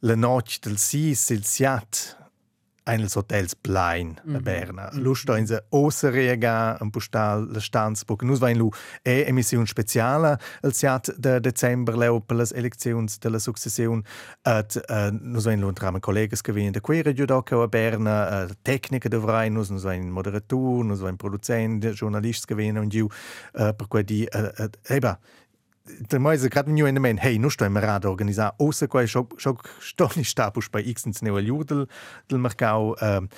la 0.00 0.14
notte 0.14 0.68
del 0.68 0.78
6 0.78 1.08
il 1.30 1.44
siat 1.44 2.25
eines 2.86 3.16
Hotels 3.16 3.54
Plein 3.54 4.16
mhm. 4.24 4.36
a 4.36 4.40
Berna. 4.40 4.90
Mhm. 4.92 5.02
Lust 5.02 5.28
in 5.28 5.46
se 5.46 5.60
Osserrega 5.70 6.76
un 6.80 6.90
postal 6.90 7.48
la 7.52 7.60
Stanzburg. 7.60 8.22
Nus 8.22 8.38
vain 8.38 8.56
lu 8.56 8.70
e 9.02 9.24
emission 9.26 9.66
speciala 9.66 10.38
al 10.62 10.72
siat 10.72 11.10
de 11.18 11.40
Dezember 11.40 11.96
leu 11.96 12.20
per 12.20 12.36
las 12.36 12.52
de 12.52 13.30
la 13.30 13.38
succession 13.38 14.04
at 14.42 14.76
uh, 14.88 15.10
nus 15.20 15.44
vain 15.44 15.60
lu 15.60 15.68
entram 15.68 16.00
collegas 16.00 16.40
che 16.40 16.52
vien 16.52 16.72
de 16.72 16.80
quere 16.80 17.12
giudoca 17.12 17.62
a 17.62 17.68
Berna, 17.68 18.44
uh, 18.44 18.54
tecnica 18.62 19.08
de 19.08 19.18
vrain 19.18 19.52
nus 19.52 19.70
nus 19.70 19.82
vain 19.82 20.10
moderatur, 20.10 20.84
nus 20.84 21.00
vain 21.00 21.16
producent, 21.16 21.84
journalist 21.94 22.46
che 22.46 22.54
vien 22.54 22.76
un 22.76 22.88
giu 22.88 23.04
uh, 23.06 23.74
per 23.74 23.88
quei 23.88 24.04
di 24.04 24.26
uh, 24.32 24.62
uh, 24.62 24.70
eba 24.88 25.18
der 26.10 26.18
Mäuse 26.18 26.50
gerade 26.50 26.70
in 26.70 26.76
der 26.76 27.00
Men 27.00 27.18
hey 27.18 27.38
nusto 27.38 27.64
im 27.64 27.76
Rad 27.76 28.04
organisa 28.04 28.54
außer 28.58 28.88
quei 28.88 29.06
scho 29.06 29.28
scho 29.36 29.58
stoni 29.80 30.24
stapus 30.24 30.68
bei 30.68 30.82
xens 30.82 31.22
neu 31.22 31.38
judel 31.40 31.86
del 32.30 32.38
mercau 32.38 32.96
ähm 33.00 33.28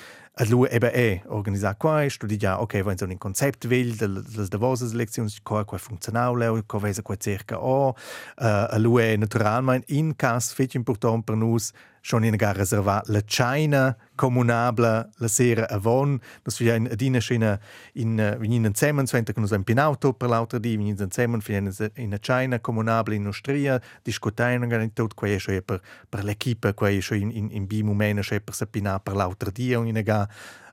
a 0.40 0.44
lu 0.44 0.66
ebe 0.66 0.90
e 0.94 1.20
organisa 1.26 1.74
quai 1.74 2.10
studia 2.10 2.60
ok 2.60 2.84
wenn 2.84 2.96
so 2.96 3.06
ein 3.06 3.18
Konzept 3.18 3.68
will 3.70 3.96
del 3.96 4.22
des 4.22 4.50
de 4.50 4.60
voses 4.60 4.92
lezioni 4.92 5.32
quai 5.42 5.64
quai 5.64 5.80
funzionale 5.80 6.62
co 6.66 6.78
vesa 6.78 7.02
quai 7.02 7.18
cerca 7.18 7.58
o 7.58 7.94
a 8.36 8.78
lu 8.78 8.98
e 8.98 9.16
naturalmein 9.16 9.82
in 9.86 10.16
cas 10.16 10.52
fetch 10.52 10.76
important 10.76 11.26
per 11.26 11.36
nus 11.36 11.72
schon 12.08 12.24
in 12.24 12.36
gar 12.36 12.56
reservat 12.56 13.08
la 13.08 13.20
China 13.20 13.94
comunabla 14.16 15.10
la 15.18 15.28
sera 15.28 15.66
avon 15.68 16.20
nos 16.44 16.58
vi 16.58 16.70
in 16.70 16.88
adina 16.90 17.20
schina 17.20 17.60
in 17.92 18.18
in 18.40 18.64
in 18.64 18.74
zemen 18.74 19.06
sventa 19.06 19.32
con 19.34 19.46
un 19.50 19.62
pinauto 19.62 20.14
per 20.14 20.28
l'altra 20.28 20.58
di 20.58 20.72
in 20.72 20.80
in 20.80 21.10
zemen 21.10 21.40
fi 21.40 21.52
in 21.96 22.16
China 22.20 22.60
comunabla 22.60 23.14
in 23.14 23.26
Austria 23.26 23.78
discutaino 24.02 24.66
gan 24.66 24.92
tot 24.94 25.14
quei 25.14 25.38
scho 25.38 25.60
per 25.60 25.82
per 26.08 26.24
l'equipe 26.24 26.72
quei 26.72 27.02
scho 27.02 27.14
in 27.14 27.48
in 27.50 27.66
bi 27.66 27.82
momena 27.82 28.22
scho 28.22 28.40
per 28.40 28.54
sapina 28.54 28.98
per 29.00 29.14
l'altra 29.14 29.50
di 29.50 29.72
in 29.72 30.00
ga 30.02 30.26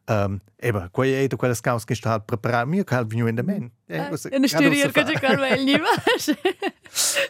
Um, 0.08 0.40
eben, 0.58 0.90
quei 0.92 1.14
è 1.14 1.28
da 1.28 1.36
quelle 1.36 1.56
scaus 1.56 1.84
che 1.84 1.96
sta 1.96 2.20
preparare 2.20 2.68
mio 2.68 2.84
calv 2.84 3.12
in 3.14 3.36
the 3.36 3.42
man. 3.42 3.72
Eh, 3.88 4.08
una 4.32 4.48
studier 4.48 4.92
che 4.92 5.04
ci 5.04 5.14
calva 5.14 5.48
il 5.50 5.64
nivash. 5.64 6.32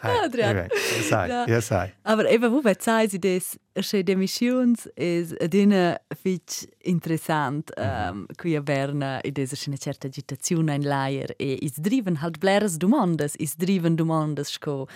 Adrian. 0.02 0.56
Ja 0.56 0.68
sai, 1.02 1.28
ja 1.48 1.60
sai. 1.60 1.92
Aber 2.02 2.26
eben, 2.26 2.52
wo 2.52 2.60
wird 2.62 2.82
sei 2.82 3.08
sie 3.08 3.18
das 3.18 3.58
sche 3.72 4.02
de 4.02 4.14
missions 4.14 4.90
is 4.94 5.34
adina 5.40 5.98
fich 6.14 6.68
interessant 6.82 7.72
um, 7.78 8.26
qui 8.36 8.56
a 8.56 8.60
Berna 8.60 9.20
e 9.22 9.32
desa 9.32 9.56
una 9.66 9.78
certa 9.78 10.06
agitazione 10.06 10.74
in 10.74 10.82
layer 10.82 11.32
e 11.38 11.56
is 11.62 11.78
driven 11.80 12.20
halt 12.20 12.38
bleres 12.38 12.76
domandas, 12.76 13.34
is 13.38 13.56
driven 13.56 13.94
domandas 13.96 14.50
sco 14.50 14.86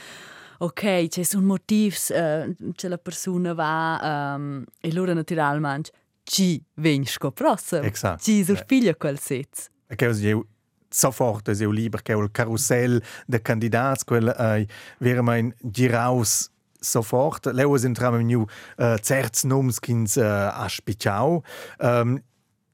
ok, 0.58 1.08
c'è 1.08 1.24
un 1.34 1.44
motivs 1.44 2.10
uh, 2.10 2.54
c'è 2.74 2.88
la 2.88 2.98
persona 2.98 3.54
va 3.54 4.34
um, 4.34 4.64
e 4.80 4.92
loro 4.92 5.14
naturalmente 5.14 5.92
ci 6.30 6.62
vegn 6.74 7.04
sco 7.04 7.32
prossimo. 7.32 7.82
Esatto. 7.82 8.22
Ci 8.22 8.44
sorpiglia 8.44 8.94
quel 8.94 9.18
sez. 9.18 9.68
E 9.88 9.96
che 9.96 10.06
io 10.06 10.46
sofort 10.88 11.48
es 11.48 11.60
eu 11.60 11.72
lieber 11.72 12.02
che 12.02 12.12
il 12.12 12.30
carousel 12.30 13.02
de 13.26 13.40
candidats 13.40 14.04
quel 14.04 14.28
äh, 14.28 14.66
wäre 14.98 15.22
mein 15.22 15.54
giraus 15.62 16.50
sofort 16.80 17.46
leo 17.52 17.76
sind 17.76 17.96
tram 17.96 18.20
new 18.22 18.46
uh, 18.78 18.96
certs 19.02 19.44
noms 19.44 19.80
kins 19.80 20.16
uh, 20.16 20.50
aspiciau 20.54 21.42
um, 21.78 22.18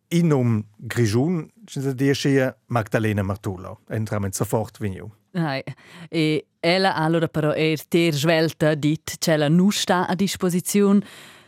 in 0.09 0.29
nom 0.29 0.65
Grigiun 0.79 1.51
dir 1.95 2.55
Magdalena 2.67 3.23
Martulo 3.23 3.81
entram 3.89 4.31
sofort 4.33 4.79
veniu 4.79 5.11
Hai. 5.33 5.63
E 6.09 6.47
ella 6.61 6.95
allora 6.95 7.29
però 7.29 7.51
è 7.53 7.75
ter 7.89 8.15
svelta 8.15 8.75
dit 8.75 9.17
c'è 9.19 9.37
la 9.37 9.49
nu 9.49 9.71
sta 9.71 10.07
a 10.07 10.15
disposizione 10.15 11.05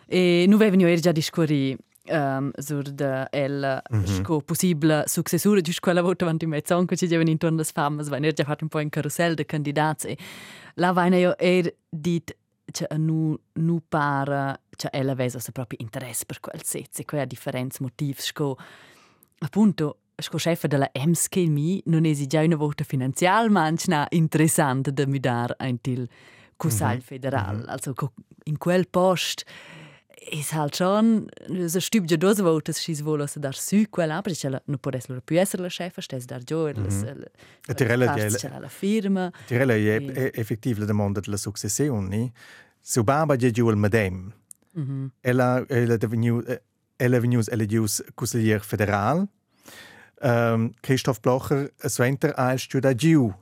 e 0.06 0.44
nu 0.46 0.56
vevano 0.58 0.86
er 0.86 1.00
già 1.00 1.12
discorri 1.12 1.76
um, 2.10 2.50
sur 2.56 2.82
de 2.82 3.26
el 3.30 3.82
mm 3.90 4.00
-hmm. 4.00 4.06
sco 4.06 4.40
possibile 4.40 5.04
successore 5.06 5.60
giusto 5.60 5.80
quella 5.80 6.02
volta 6.02 6.24
quando 6.24 6.44
in 6.44 6.50
mezzo 6.50 6.76
anche 6.76 6.96
ci 6.96 7.08
giovani 7.08 7.30
intorno 7.30 7.56
alle 7.56 7.70
famas 7.72 8.08
vai 8.08 8.32
già 8.32 8.44
fatto 8.44 8.64
un 8.64 8.68
po' 8.68 8.80
in 8.80 8.90
carousel 8.90 9.34
de 9.34 9.44
candidati 9.44 10.08
e 10.08 10.18
la 10.74 10.92
vaina 10.92 11.16
io 11.16 11.34
er 11.38 11.74
dit 11.88 12.36
cioè 12.70 12.96
nu 12.98 13.38
nu 13.52 13.80
para 13.88 14.58
cioè 14.76 14.90
ella 14.92 15.14
vesa 15.14 15.38
se 15.38 15.52
proprio 15.52 15.78
interesse 15.80 16.24
per 16.24 16.40
quel 16.40 16.62
sezze 16.62 17.04
quella 17.04 17.24
differenza 17.24 17.78
motiv 17.80 18.18
sco 18.18 18.56
appunto 19.38 19.96
sco 20.16 20.36
chef 20.36 20.66
della 20.66 20.90
EMS 20.92 21.28
che 21.28 21.46
mi 21.46 21.80
non 21.86 22.04
è 22.04 22.12
già 22.12 22.42
una 22.42 22.56
volta 22.56 22.84
finanzial 22.84 23.50
manchna 23.50 24.06
interessante 24.10 24.92
da 24.92 25.06
mi 25.06 25.18
dar 25.18 25.54
ein 25.58 25.80
til 25.80 26.08
Kusal 26.56 26.96
mm 26.96 26.98
-hmm. 26.98 27.02
federal 27.02 27.56
mm 27.56 27.62
-hmm. 27.62 27.70
also 27.70 27.94
in 28.44 28.58
quel 28.58 28.84
post 28.88 29.44
es 30.30 30.52
halt 30.52 30.76
schon 30.76 31.28
so 31.66 31.80
stüb 31.80 32.06
ja 32.10 32.16
dos 32.16 32.40
voltas 32.42 32.80
schis 32.80 33.02
vola 33.04 33.26
se 33.26 33.40
dar 33.40 33.54
su 33.54 33.84
quella 33.90 34.18
aber 34.18 34.32
ich 34.32 34.44
non 34.44 34.78
può 34.78 34.90
essere 34.92 35.20
più 35.20 35.38
essere 35.38 35.62
la 35.62 35.68
chef 35.68 35.98
stes 36.00 36.26
dar 36.26 36.42
gio 36.44 36.68
mm 36.68 36.86
-hmm. 36.86 37.24
la 37.66 37.74
tirella 37.74 38.14
è 38.14 38.28
la 38.60 38.68
firma 38.68 39.32
tirella 39.46 39.74
è 39.74 39.78
e... 39.78 40.30
effettiv 40.34 40.78
la 40.78 40.86
domanda 40.86 41.20
della 41.20 41.36
successione 41.36 42.08
ni 42.08 42.32
su 42.80 43.02
baba 43.02 43.36
je 43.36 43.50
giù 43.50 43.68
il 43.70 43.76
medem 43.76 44.32
mm 44.78 44.82
-hmm. 44.82 45.08
ella 45.20 45.64
ella 45.68 45.96
devenu 45.96 46.42
ella 46.96 47.20
venus 47.20 47.48
ella 47.48 47.66
gius 47.66 48.02
consigliere 48.14 48.60
federal 48.60 49.28
um, 50.22 50.72
Christoph 50.80 51.20
Blocher 51.20 51.72
sventer 51.84 52.32
al 52.36 52.58
studa 52.58 52.94
giù 52.94 53.32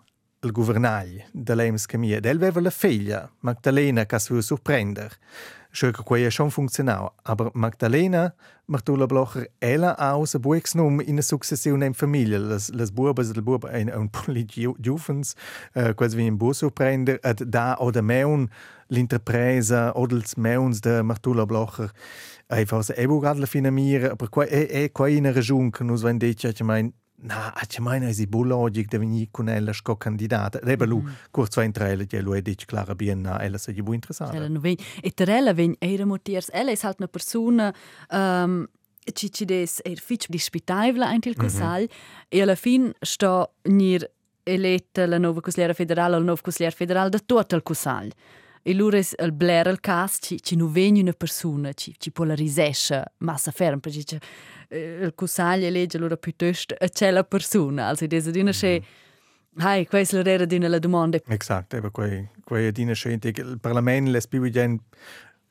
il 0.47 0.53
governagli 0.53 1.23
dell'EMS 1.33 1.87
Camia. 1.87 2.21
Del 2.21 2.37
aveva 2.37 2.61
la 2.61 2.71
figlia, 2.71 3.31
Magdalena, 3.41 4.07
che 4.07 4.19
si 4.19 4.41
sorprendere. 4.43 5.17
Schon 5.77 5.93
quei 5.93 6.31
schon 6.31 6.51
funktional. 6.51 7.11
Aber 7.23 7.51
Magdalena 7.53 8.33
Martula 8.67 9.07
Blocher, 9.07 9.47
ella 9.61 9.93
aus 9.99 10.35
a 10.35 10.39
buix 10.39 10.75
num 10.75 11.01
in 11.01 11.19
a 11.19 11.23
successione 11.23 11.85
in 11.85 11.93
famiglia. 11.93 12.39
Las, 12.39 12.71
las 12.73 12.91
buobas 12.91 13.31
del 13.31 13.43
buob 13.43 13.67
ein 13.67 13.91
un 13.95 14.09
poli 14.09 14.47
giuvens, 14.47 15.35
uh, 15.75 15.93
quasi 15.93 16.17
wie 16.17 16.27
in 16.27 16.39
buo 16.39 16.55
sorprender, 16.55 17.19
ad 17.23 17.45
da 17.45 17.77
o 17.79 17.91
da 17.91 18.01
meun 18.01 18.49
l'interpresa 18.89 19.93
o 19.95 20.07
dels 20.07 20.37
meuns 20.37 20.81
de 20.81 21.03
Martula 21.03 21.45
Blocher. 21.45 21.91
Einfach 22.49 22.83
se 22.83 22.95
ebu 22.97 23.21
gad 23.21 23.37
la 23.37 23.47
finamira, 23.47 24.13
aber 24.13 24.31
quai 24.31 24.49
e, 24.49 24.85
e 24.85 24.93
quai 24.93 25.17
in 25.17 25.27
a 25.27 25.33
che 25.33 25.85
nus 25.85 26.03
vain 26.03 26.19
dice, 26.19 26.49
ich 26.49 26.63
mein, 26.63 26.95
Na, 27.19 27.51
a 27.55 27.65
ce 27.65 27.81
mai 27.81 28.13
si 28.13 28.27
bulogic 28.27 28.89
de 28.89 28.99
veni 28.99 29.29
con 29.31 29.49
ella 29.49 29.73
sco 29.73 29.97
candidata. 29.97 30.59
Reba 30.63 30.85
lu, 30.85 31.01
mm. 31.01 31.13
curz 31.31 31.55
va 31.57 31.63
intra 31.63 31.89
ella, 31.89 32.05
lu 32.21 32.35
e 32.35 32.43
dic 32.43 32.67
clara 32.67 32.95
bien, 32.95 33.21
na, 33.23 33.41
ella 33.43 33.59
sa 33.59 33.73
bu 33.73 33.95
interessata. 33.95 34.37
Ella 34.37 34.49
no 34.49 34.61
vegn. 34.61 34.77
E 35.01 35.11
ter 35.11 35.29
ella 35.29 35.55
vegn 35.55 35.75
era 35.79 36.05
motiers, 36.05 36.51
ella 36.53 36.73
es 36.73 36.83
halt 36.83 36.99
una 36.99 37.09
persona 37.09 37.75
um, 38.11 38.67
ci 39.15 39.31
ci 39.31 39.45
des 39.45 39.81
er 39.85 39.99
fitch 39.99 40.29
dispitaivla 40.29 41.07
ein 41.09 41.21
til 41.21 41.37
cosal 41.37 41.83
mm 41.83 41.87
-hmm. 41.87 42.27
e 42.29 42.43
alla 42.43 42.55
fin 42.55 42.93
sto 43.01 43.53
nir 43.63 44.11
eletta 44.43 45.07
la 45.07 45.19
nova 45.19 45.41
consigliera 45.41 45.75
federale 45.75 46.17
o 46.17 46.19
la 46.19 46.25
nova 46.25 46.71
federale 46.71 47.11
da 47.11 47.19
tot 47.19 47.53
il 47.53 47.63
cosal. 47.63 48.13
E 48.67 48.75
lures 48.75 49.15
il 49.17 49.31
bler 49.31 49.69
il 49.69 49.79
cas 49.79 50.19
ci, 50.21 50.43
ci 50.43 50.57
nu 50.57 50.69
vegn 50.69 50.99
una 50.99 51.13
persona, 51.13 51.73
ci, 51.73 51.95
ci 51.97 52.11
polarisesce 52.11 53.13
massa 53.19 53.53
ferm, 53.53 53.79
perché 53.79 54.19
Eh, 54.69 54.99
il 55.01 55.15
cusaglia 55.15 55.71
legge 55.71 55.97
allora 55.97 56.17
piuttosto 56.17 56.75
a 56.77 56.89
c'è 56.89 57.13
la 57.13 57.23
persona 57.23 57.87
also 57.87 58.05
desa 58.09 58.33
dina 58.33 58.51
che 58.51 58.83
hai 59.59 59.87
questa 59.87 60.25
era 60.25 60.45
la 60.69 60.81
domanda. 60.81 61.21
Esatto 61.25 61.77
eba 61.77 61.91
quei 61.91 62.29
quei 62.43 62.73
dina 62.73 62.93
che 62.93 63.33
il 63.43 63.59
parlamento 63.61 64.11
les 64.11 64.27
più 64.27 64.51
gen 64.51 64.81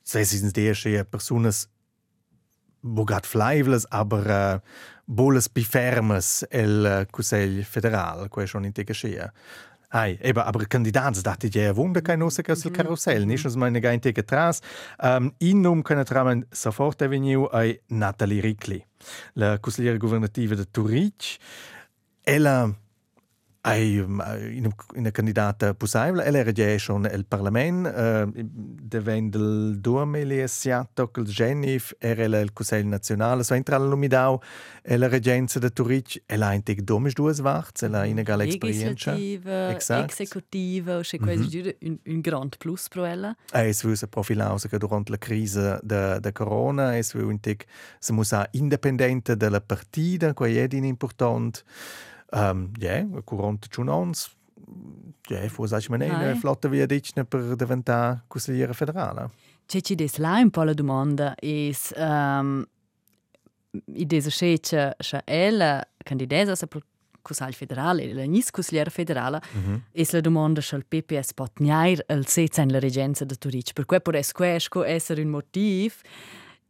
se 0.01 0.25
si 0.25 0.51
che 0.51 1.05
personas 1.05 1.69
bogat 2.81 3.25
flaivles 3.25 3.85
aber 3.89 4.27
uh, 4.27 4.59
boles 5.05 5.47
bifermes 5.47 6.45
el 6.49 6.83
uh, 6.83 7.05
Cusell 7.09 7.63
federal 7.63 8.27
quei 8.27 8.47
schon 8.47 8.65
in 8.65 8.73
te 8.73 8.83
Hai, 9.95 10.19
eben, 10.21 10.39
aber 10.39 10.65
Kandidaten, 10.65 11.23
das 11.23 11.37
ist 11.41 11.55
ja 11.55 11.69
ein 11.69 11.75
Wunder, 11.77 12.01
kein 12.01 12.19
Nusse 12.19 12.43
aus 12.49 12.59
dem 12.59 12.73
Karussell, 12.73 13.25
nicht? 13.25 13.45
Also 13.45 13.57
meine 13.57 13.79
Geinte 13.79 14.09
atrás. 14.09 14.59
Um, 15.01 15.31
innum 15.39 15.85
können 15.85 16.05
tramen 16.05 16.45
sofort 16.51 16.99
veniu 16.99 17.47
ai 17.47 17.79
Nathalie 17.87 18.43
Ricli, 18.43 18.83
la 19.35 19.57
consigliera 19.57 19.97
governativa 19.97 20.55
de 20.55 20.65
Turic. 20.65 21.37
Ella 22.25 22.75
Ai, 23.67 23.95
in 23.95 25.09
candidata 25.11 25.73
possibile. 25.73 26.23
Ella 26.23 26.77
schon 26.77 27.09
il 27.11 27.25
Parlament, 27.25 27.87
uh, 27.87 28.31
devent 28.31 29.31
del 29.31 29.79
2007 29.79 31.09
il 31.15 31.23
Genif, 31.23 31.95
era 31.97 32.25
il 32.25 32.53
Consiglio 32.53 32.89
Nazionale, 32.89 33.43
so 33.43 33.55
entra 33.55 33.79
l'umidau, 33.79 34.39
e 34.83 34.97
la 34.97 35.07
regenza 35.07 35.57
de 35.57 35.71
Turic, 35.71 36.21
ella 36.27 36.49
ha 36.49 36.53
integ 36.53 36.81
domis 36.81 37.13
duas 37.13 37.39
varts, 37.39 37.81
ella 37.81 38.01
ha 38.01 38.05
inegale 38.05 38.45
esperienza. 38.45 39.13
Legislativa, 39.13 40.03
executiva, 40.03 40.99
c'è 40.99 41.17
questo 41.17 41.57
mm 41.57 41.61
-hmm. 41.61 41.75
un, 41.87 41.97
un 42.05 42.21
grand 42.21 42.57
plus 42.57 42.87
pro 42.87 43.03
ella. 43.03 43.35
E 43.51 43.69
es 43.69 43.81
vusa 43.81 44.05
profilausa 44.05 44.67
che 44.69 44.77
durante 44.77 45.09
la 45.09 45.17
crisi 45.17 45.59
de, 45.81 46.19
de 46.19 46.31
Corona, 46.33 46.95
es 46.97 47.13
vu 47.13 47.31
integ, 47.31 47.65
se 47.97 48.13
musa 48.13 48.47
independente 48.51 49.35
della 49.35 49.59
partita, 49.59 50.33
qua 50.33 50.47
è 50.47 50.67
important. 50.71 51.63
Um, 52.35 52.71
ja, 52.79 53.05
curante 53.23 53.69
giunons, 53.69 54.29
ja, 55.29 55.47
forse 55.47 55.75
sagst 55.75 55.89
man 55.89 56.01
eine 56.01 56.35
flotte 56.35 56.67
via 56.69 56.85
dicne 56.85 57.23
per 57.23 57.55
diventare 57.55 58.23
consigliere 58.27 58.73
federale. 58.73 59.29
C'è 59.65 59.81
ci 59.81 59.95
des 59.95 60.17
là 60.17 60.37
un 60.39 60.49
po' 60.49 60.63
la 60.63 60.73
domanda 60.73 61.33
is 61.39 61.93
um, 61.95 62.65
i 63.93 64.05
desa 64.05 64.29
scece 64.29 64.95
scha 64.99 65.21
ella 65.25 65.87
candidesa 65.97 66.55
sa 66.55 66.67
per 66.67 66.83
Consiglio 67.25 67.53
federale, 67.53 68.13
la 68.13 68.23
nis 68.25 68.51
consigliera 68.51 68.91
federale, 68.91 69.41
mm 69.41 69.61
-hmm. 69.61 69.81
es 69.93 70.11
la 70.11 70.21
domanda 70.21 70.61
il 70.61 70.85
PPS 70.85 71.33
pot 71.33 71.51
gnair 71.55 72.05
il 72.07 72.27
sezza 72.27 72.61
in 72.61 72.71
la 72.71 72.79
regenza 72.79 73.25
de 73.25 73.35
Turic. 73.35 73.73
Per 73.73 73.85
cui 73.85 73.99
può 73.99 74.83
essere 74.83 75.23
un 75.23 75.29
motivo 75.29 75.95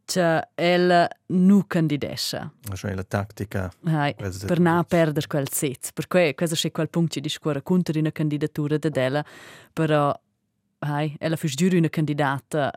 che 0.06 0.48
ella 0.54 1.08
non 1.26 1.66
candidesce. 1.66 2.52
Cioè 2.72 2.94
la 2.94 3.02
tattica. 3.02 3.70
Hai, 3.84 4.14
per 4.14 4.60
non 4.60 4.84
perdere 4.84 5.26
quel 5.26 5.50
sezzo. 5.50 5.90
Per 5.92 6.06
cui 6.06 6.34
questo 6.34 6.66
è 6.66 6.70
quel 6.70 6.88
punto 6.88 7.14
che 7.14 7.20
discorre 7.20 7.62
contro 7.62 7.98
una 7.98 8.12
candidatura 8.12 8.78
di 8.78 8.88
ella, 8.94 9.24
però 9.72 10.18
hai, 10.78 11.14
ella 11.18 11.36
fu 11.36 11.48
giuro 11.48 11.76
una 11.76 11.88
candidata 11.88 12.72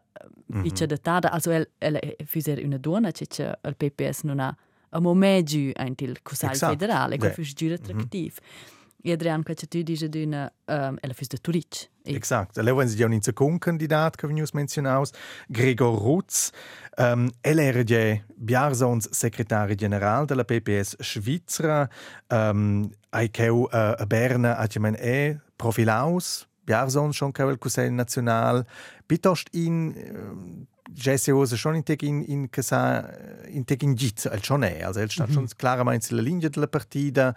mm 0.54 0.62
-hmm. 0.62 0.84
datata, 0.86 1.32
also 1.32 1.52
ella, 1.52 1.66
ella 1.78 2.00
fu 2.26 2.40
una 2.46 2.78
donna, 2.78 3.12
che 3.12 3.28
il 3.62 3.76
PPS 3.78 4.24
non 4.24 4.40
ha 4.40 4.56
a 4.92 5.00
momento 5.00 5.56
in 5.56 5.74
il 5.98 6.22
Consiglio 6.24 6.54
federale, 6.54 7.18
che 7.18 7.32
fu 7.32 7.44
giuro 7.44 7.76
attrattivo. 7.76 8.36
Mm 8.42 8.74
-hmm. 8.74 8.78
Adrian, 9.04 9.44
quel 9.44 9.56
che 9.56 9.68
tu 9.68 9.82
dici 9.82 10.10
d'una, 10.10 10.52
um, 10.66 10.98
ella 11.00 11.14
fu 11.14 11.24
de 11.28 11.38
Turic. 11.38 11.90
Exakt. 12.04 12.58
Allora, 12.58 12.76
wenn 12.76 12.88
sie 12.88 12.98
ja 12.98 13.06
un 13.06 13.22
second 13.22 13.60
Kandidat, 13.60 14.16
che 14.16 14.28
vi 14.28 14.44
menzionaus, 14.54 15.12
Gregor 15.48 15.98
Rutz, 15.98 16.52
um, 16.98 17.30
ella 17.42 17.62
era 17.62 17.84
già 17.84 18.20
Biarsons 18.36 19.10
segretario 19.12 19.76
generale 19.76 20.26
della 20.26 20.44
PPS 20.44 20.98
Svizzera, 21.00 21.88
um, 22.28 22.90
ai 23.12 23.30
cheu 23.30 23.62
uh, 23.62 23.68
a 23.72 24.06
Berna, 24.06 24.58
a 24.58 24.68
man 24.80 24.96
e 25.00 25.40
profilaus, 25.56 26.48
Biarsons 26.64 27.16
schon 27.16 27.32
cheu 27.32 27.50
il 27.50 27.58
Consiglio 27.58 27.92
National, 27.92 28.66
bitost 29.06 29.48
in 29.54 29.94
uh, 29.96 30.68
Jesse 30.94 31.32
Ose 31.32 31.58
schon 31.58 31.76
in 31.76 31.84
teg 31.84 32.02
in 32.02 32.24
in 32.28 32.50
casa 32.50 33.10
in 33.48 33.66
teg 33.66 33.84
in 33.84 33.96
git 33.96 34.28
al 34.28 34.44
schon 34.44 34.64
è 34.64 34.82
also 34.84 35.00
el 35.00 35.10
sta 35.10 35.24
mm 35.24 35.30
-hmm. 35.30 35.34
schon 35.34 35.48
klaramente 35.56 36.06
sulla 36.06 36.22
linea 36.22 36.50
della 36.50 36.68
partita 36.68 37.36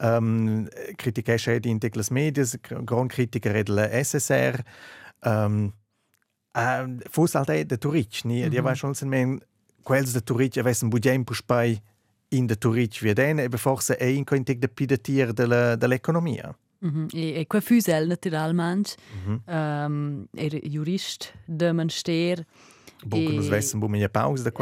um, 0.00 0.66
critica 0.96 1.36
scedi 1.36 1.68
in 1.68 1.78
teg 1.78 1.94
las 1.94 2.10
medias 2.10 2.58
gran 2.60 3.06
critica 3.06 3.50
della 3.50 3.88
SSR 3.88 4.62
um, 5.24 5.72
uh, 6.52 6.96
fus 7.10 7.34
halt 7.34 7.68
de 7.68 7.78
Turic 7.78 8.22
-hmm. 8.24 8.48
die 8.48 8.62
war 8.62 8.76
schon 8.76 8.94
men 9.04 9.40
quels 9.82 10.12
de 10.12 10.22
Turic 10.22 10.56
avessem 10.56 10.88
budget 10.88 11.24
puspai 11.24 11.80
in 12.28 12.46
de 12.46 12.58
Turic 12.58 13.00
wie 13.00 13.14
den 13.14 13.38
e 13.38 13.48
forse 13.56 13.96
è 13.96 14.06
in 14.06 14.24
conteg 14.24 14.60
de 14.60 14.68
pidatier 14.68 15.32
della 15.32 15.76
dell'economia 15.76 16.56
Mm 16.84 16.90
-hmm. 16.90 17.06
E, 17.14 17.40
e 17.40 17.46
qua 17.46 17.60
fusel 17.60 18.06
naturalmente 18.06 18.96
mm 18.98 19.20
-hmm. 19.24 19.86
um, 19.86 20.26
era 20.34 20.58
jurist 20.58 21.32
de 21.46 21.72
Manster 21.72 22.44
Buca 23.06 23.32
nos 23.32 23.48
vessen 23.48 23.80
bu 23.80 23.88
minha 23.88 24.08
pausa 24.08 24.50
da 24.50 24.52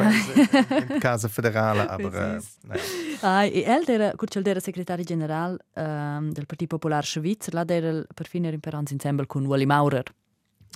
in 0.92 1.00
casa 1.00 1.28
federale, 1.36 1.88
aber 1.88 2.12
uh, 2.12 2.76
ah, 3.22 3.44
e 3.46 3.62
el 3.64 3.84
era 3.88 4.12
curcel 4.16 4.46
era 4.46 4.60
segretario 4.60 5.04
general 5.04 5.58
um, 5.74 6.32
del 6.32 6.46
Partito 6.46 6.76
Popolare 6.76 7.06
Svizzer, 7.06 7.54
la 7.54 7.64
era 7.68 8.04
per 8.14 8.26
fine 8.26 8.50
rimperanz 8.50 8.90
insieme 8.90 9.26
con 9.26 9.46
Wally 9.46 9.66
Maurer. 9.66 10.04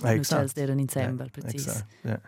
Exact. 0.03 0.41
Nos 0.41 0.53
erano 0.55 0.79
insieme, 0.79 1.15
yeah, 1.17 1.29
precis. 1.31 1.67
Exact, 1.67 1.85
yeah. 2.03 2.21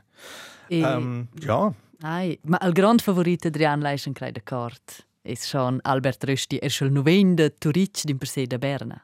e, 0.67 0.83
um, 0.83 1.27
ja. 1.33 1.73
Ai, 2.01 2.39
ma 2.43 2.57
il 2.63 2.71
grand 2.71 3.01
favorito 3.01 3.47
Adrian 3.47 3.81
Leischen 3.81 4.13
crei 4.13 4.31
d'accordo. 4.31 4.93
Es 5.21 5.47
schon 5.47 5.79
Albert 5.83 6.23
Rösti, 6.23 6.57
er 6.57 6.69
schon 6.69 6.93
novende 6.93 7.53
Turic 7.57 8.03
din 8.05 8.17
per 8.17 8.27
se 8.27 8.47
da 8.47 8.57
Berna. 8.57 9.03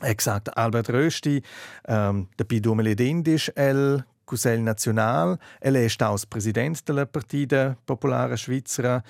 Exakt, 0.00 0.56
Albert 0.56 0.88
Rösti, 0.88 1.42
um, 1.88 2.28
da 2.36 2.44
pi 2.44 2.60
2011 2.60 3.52
el 3.54 4.04
Conselho 4.26 4.62
Nacional. 4.62 5.38
Ele 5.62 5.84
é 5.84 5.88
staus 5.88 6.24
presidente 6.24 6.82
da 6.84 7.06
Partida 7.06 7.78
Popular 7.86 8.36
Svizzera. 8.36 9.02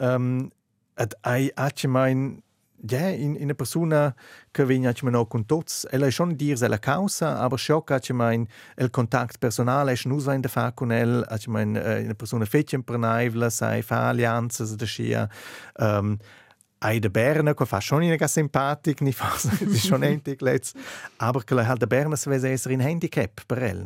Um, 0.00 0.50
ed 0.98 1.14
ai 1.22 1.50
atgemein 1.56 2.42
ja, 2.80 3.08
in, 3.08 3.34
in 3.36 3.44
una 3.44 3.54
persona 3.54 4.14
che 4.52 4.64
viene 4.64 4.88
auch 4.88 5.28
con 5.28 5.46
tots. 5.46 5.86
Ella 5.90 6.06
è 6.06 6.10
schon 6.10 6.36
dir 6.36 6.58
la 6.68 6.78
causa, 6.78 7.38
aber 7.38 7.58
schon 7.58 7.82
atgemein 7.86 8.46
il 8.76 8.90
contact 8.90 9.38
personale 9.38 9.92
è 9.92 9.98
nus 10.04 10.26
in 10.26 10.40
da 10.40 10.48
fa 10.48 10.72
con 10.72 10.90
el, 10.90 11.24
atgemein 11.28 11.76
uh, 11.76 12.04
una 12.04 12.14
persona 12.14 12.44
fetchen 12.44 12.82
per 12.82 12.98
naivla, 12.98 13.50
sai 13.50 13.82
fa 13.82 14.08
alianze 14.08 14.76
da 14.76 14.86
scia. 14.86 15.28
Um, 15.78 16.16
ai 16.80 17.00
de 17.00 17.10
Berna, 17.10 17.54
che 17.54 17.66
fa 17.66 17.80
schon 17.80 18.02
in 18.02 18.16
simpatic, 18.28 19.00
ni 19.00 19.12
fa 19.12 19.36
schon 19.74 20.02
entig 20.04 20.40
letz, 20.40 20.74
aber 21.16 21.42
halt 21.66 21.80
de 21.80 21.86
Berna 21.86 22.16
se 22.16 22.30
vese 22.30 22.70
in 22.70 22.80
handicap 22.80 23.40
per 23.46 23.58
el, 23.58 23.84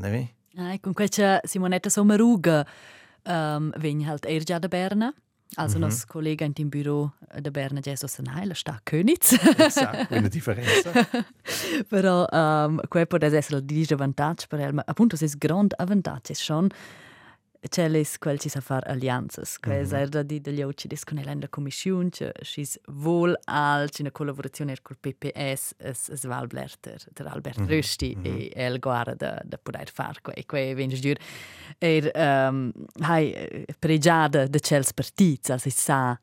Ah, 0.56 0.78
con 0.80 0.92
questa 0.92 1.40
Simonetta 1.44 1.88
Sommaruga 1.88 2.66
um, 3.24 3.72
vegn 3.78 4.06
halt 4.06 4.26
er 4.26 4.42
già 4.42 4.58
da 4.58 4.68
Berna. 4.68 5.14
Also 5.54 5.76
-hmm. 5.76 5.80
nos 5.80 6.06
collega 6.06 6.44
in 6.44 6.52
tim 6.52 6.68
büro 6.68 7.12
da 7.40 7.50
Berna 7.50 7.80
Gesso 7.80 8.06
Sanai, 8.06 8.54
sta 8.54 8.80
Königs. 8.82 9.32
esatto, 9.58 10.14
una 10.14 10.28
differenza. 10.28 10.90
Però 11.88 12.26
um, 12.30 12.80
quel 12.88 13.06
può 13.06 13.18
essere 13.20 13.58
il 13.58 13.64
dice 13.64 13.94
vantaggio 13.94 14.46
per 14.48 14.60
lui, 14.60 14.72
ma 14.72 14.82
appunto 14.86 15.16
è 15.16 15.28
grande 15.36 15.74
vantaggio, 15.84 16.32
è 16.32 16.34
schon 16.34 16.68
Celis 17.68 18.18
quel 18.18 18.38
ci 18.38 18.48
sa 18.48 18.60
far 18.60 18.82
allianzas, 18.88 19.58
que 19.58 19.70
mm 19.70 19.84
-hmm. 19.84 20.00
erda 20.00 20.22
di 20.22 20.40
degli 20.40 20.62
occhi 20.62 20.88
dis 20.88 21.04
con 21.04 21.22
la 21.22 21.48
commissione, 21.48 22.10
che 22.10 22.32
sis 22.42 22.78
vol 22.86 23.34
al 23.44 23.88
in 23.98 24.10
collaborazione 24.10 24.76
col 24.82 24.96
PPS 24.98 25.74
es 25.78 26.08
es 26.08 26.24
Valblerter, 26.24 27.00
der 27.12 27.26
Albert 27.26 27.58
mm 27.58 27.64
-hmm. 27.64 27.70
Rösti 27.70 28.14
mm 28.16 28.22
-hmm. 28.22 28.50
e 28.54 28.64
el 28.66 28.78
guarda 28.78 29.14
da 29.14 29.40
da 29.44 29.58
poter 29.58 29.90
far 29.90 30.20
que 30.22 30.44
que 30.44 30.74
vens 30.74 31.00
dur 31.00 31.16
er 31.78 32.10
um, 32.14 32.72
hai 33.00 33.64
pregiada 33.78 34.48
de 34.48 34.58
cels 34.58 34.92
partits, 34.92 35.50
also 35.50 35.70
sa 35.70 36.18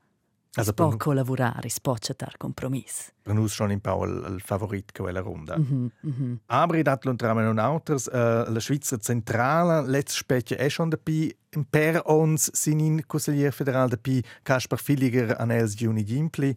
Also 0.55 0.73
può 0.73 0.95
collaborare, 0.97 1.69
si 1.69 1.79
può 1.79 1.93
accettare 1.93 2.33
compromesso. 2.37 3.11
Per 3.21 3.35
noi 3.35 3.47
schon 3.47 3.69
un 3.69 3.79
po' 3.79 4.03
il, 4.03 4.33
il 4.33 4.41
favorit 4.41 4.91
che 4.91 5.01
quella 5.03 5.19
ronda. 5.19 5.55
Mm 5.55 5.63
-hmm, 5.63 5.89
mm 6.07 6.13
-hmm. 6.17 6.37
Aber 6.47 6.77
in 6.77 6.83
dat 6.83 7.05
luntramen 7.05 7.47
und 7.47 7.59
autres, 7.59 8.07
uh, 8.07 8.51
la 8.51 8.59
Schweizer 8.59 8.99
Zentrale, 8.99 9.87
letzt 9.87 10.17
specie 10.17 10.55
è 10.55 10.67
schon 10.67 10.89
dabei, 10.89 11.37
per 11.69 12.01
ons 12.05 12.49
sinin 12.51 13.03
consigliere 13.05 13.51
federal 13.51 13.89
dabei, 13.89 14.23
Kaspar 14.41 14.79
Filiger 14.79 15.39
an 15.39 15.51
Els 15.51 15.75
Giuni 15.75 16.03
Gimpli. 16.03 16.55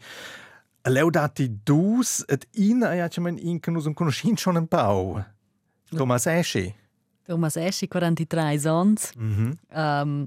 Leu 0.84 1.10
dati 1.10 1.60
dus, 1.62 2.24
et 2.28 2.46
in, 2.52 2.80
ja, 2.80 3.08
ci 3.08 3.20
men 3.20 3.36
in, 3.38 3.60
che 3.60 3.70
nus 3.70 3.84
un 3.84 3.94
conoscin 3.94 4.36
schon 4.36 4.56
un 4.56 4.66
po'. 4.66 5.22
Thomas 5.90 6.26
Eschi. 6.26 6.74
Thomas 7.26 7.56
Eschi, 7.56 7.88
43 7.88 8.40
anni. 8.40 8.94
Mm 9.18 9.32
-hmm. 9.32 9.52
um, 9.68 10.26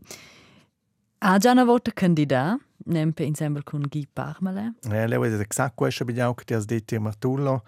ha 1.18 1.38
già 1.38 1.52
una 1.52 1.64
volta 1.64 1.92
candidato 1.92 2.65
nempe 2.86 3.24
insieme 3.24 3.62
con 3.64 3.82
Guy 3.82 4.08
Parmale. 4.12 4.74
Eh, 4.90 5.08
lei 5.08 5.20
ha 5.20 5.46
esatto 5.48 5.74
questo 5.76 6.06
bigliau 6.06 6.34
che 6.34 6.44
ti 6.44 6.54
ha 6.54 6.60
detto 6.60 7.00
Martullo. 7.00 7.64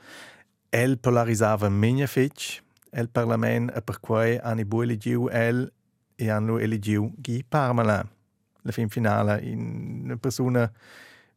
El 0.69 0.97
polarisava 0.97 1.69
magnific 1.69 2.63
el 2.91 3.09
Parlament 3.09 3.75
e 3.75 3.81
per 3.81 3.99
cui 3.99 4.37
hanno 4.37 4.65
bu 4.65 4.81
eligiu 4.81 5.29
el 5.31 5.71
e 6.15 6.29
hanno 6.29 6.57
eligiu 6.57 7.13
Guy 7.15 7.43
Parmale. 7.43 8.15
La 8.63 8.71
fin 8.71 8.89
finale 8.89 9.41
in 9.41 10.01
una 10.03 10.17
persona 10.17 10.71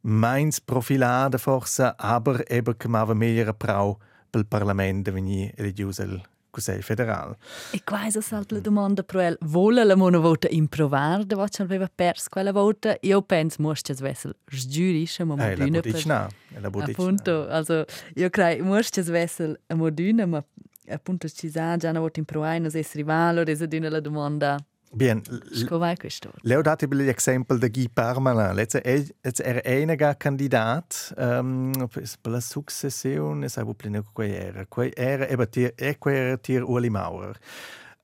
meins 0.03 0.61
profilata 0.61 1.39
forse, 1.39 1.95
aber 1.97 2.43
eben 2.49 2.77
che 2.77 2.89
aveva 2.89 3.15
meglio 3.15 3.55
prau 3.55 3.99
per 4.31 4.41
il 4.41 4.47
Parlamento 4.47 5.13
venire 5.13 5.53
eligiu 5.57 5.91
el 5.99 6.23
Conselho 6.51 6.83
Federal. 6.83 7.37
E 7.73 7.81
quais 7.85 8.17
è 8.17 8.45
la 8.49 8.61
domanda 8.61 9.03
per 9.03 9.21
el? 9.21 9.37
Vuole 9.41 9.85
la 9.85 9.95
mona 9.97 10.19
volta 10.19 10.49
improvar 10.51 11.25
da 11.25 11.37
volta 11.37 11.63
aveva 11.63 11.89
perso 11.93 12.29
quella 12.29 12.53
volta? 12.53 12.97
Io 13.01 13.23
penso 13.23 13.57
che 13.63 13.95
se 13.95 14.03
vessel 14.03 14.35
sgiurisce 14.47 15.25
ma 15.25 15.35
eh, 15.35 15.57
per... 15.57 16.07
no. 16.07 16.29
la 16.61 16.71
budic. 16.71 16.91
Appunto, 16.91 17.49
also 17.49 17.85
io 18.15 18.29
credo 18.31 18.65
muorsches 18.65 19.09
vessel 19.09 19.59
a 19.69 19.75
moduna, 19.75 20.27
ma 20.27 20.45
appunto 20.89 21.29
ci 21.29 21.49
sa 21.49 21.77
già 21.77 21.91
una 21.91 22.01
volta 22.01 22.19
in 22.19 22.27
proaino 22.27 22.69
se 22.69 22.87
rivalo, 22.93 23.45
resa 23.45 23.67
dina 23.67 23.89
la 23.89 24.01
domanda. 24.01 24.57
Bien, 24.93 25.23
Scovai 25.53 25.97
questo. 25.97 26.33
Leo 26.41 26.63
dati 26.63 26.87
l'esempio 26.91 27.57
di 27.57 27.71
Guy 27.71 27.89
Parmelin. 27.89 28.55
Let's 28.55 28.75
let's 28.75 29.41
er 29.41 29.63
einiger 29.65 30.17
Kandidat 30.17 31.15
ähm, 31.17 31.73
per 31.89 32.33
la 32.33 32.41
successione, 32.41 33.49
sai 33.49 33.65
wo 33.65 33.75
plene 33.75 34.03
quei 34.13 34.33
era. 34.33 34.67
Era 34.95 35.47
tier 35.47 35.73
e 35.77 35.97
quei 35.97 36.17
era 36.17 36.37
tier 36.39 36.65
Uli 36.65 36.91
Maurer. 36.91 37.39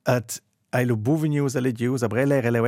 Et 0.04 0.42
ai 0.70 0.86
lo 0.86 0.96
buvenius 0.96 1.56
alle 1.56 1.72
gius, 1.72 2.02
aber 2.02 2.18
er 2.18 2.30
era 2.30 2.50
leo 2.50 2.64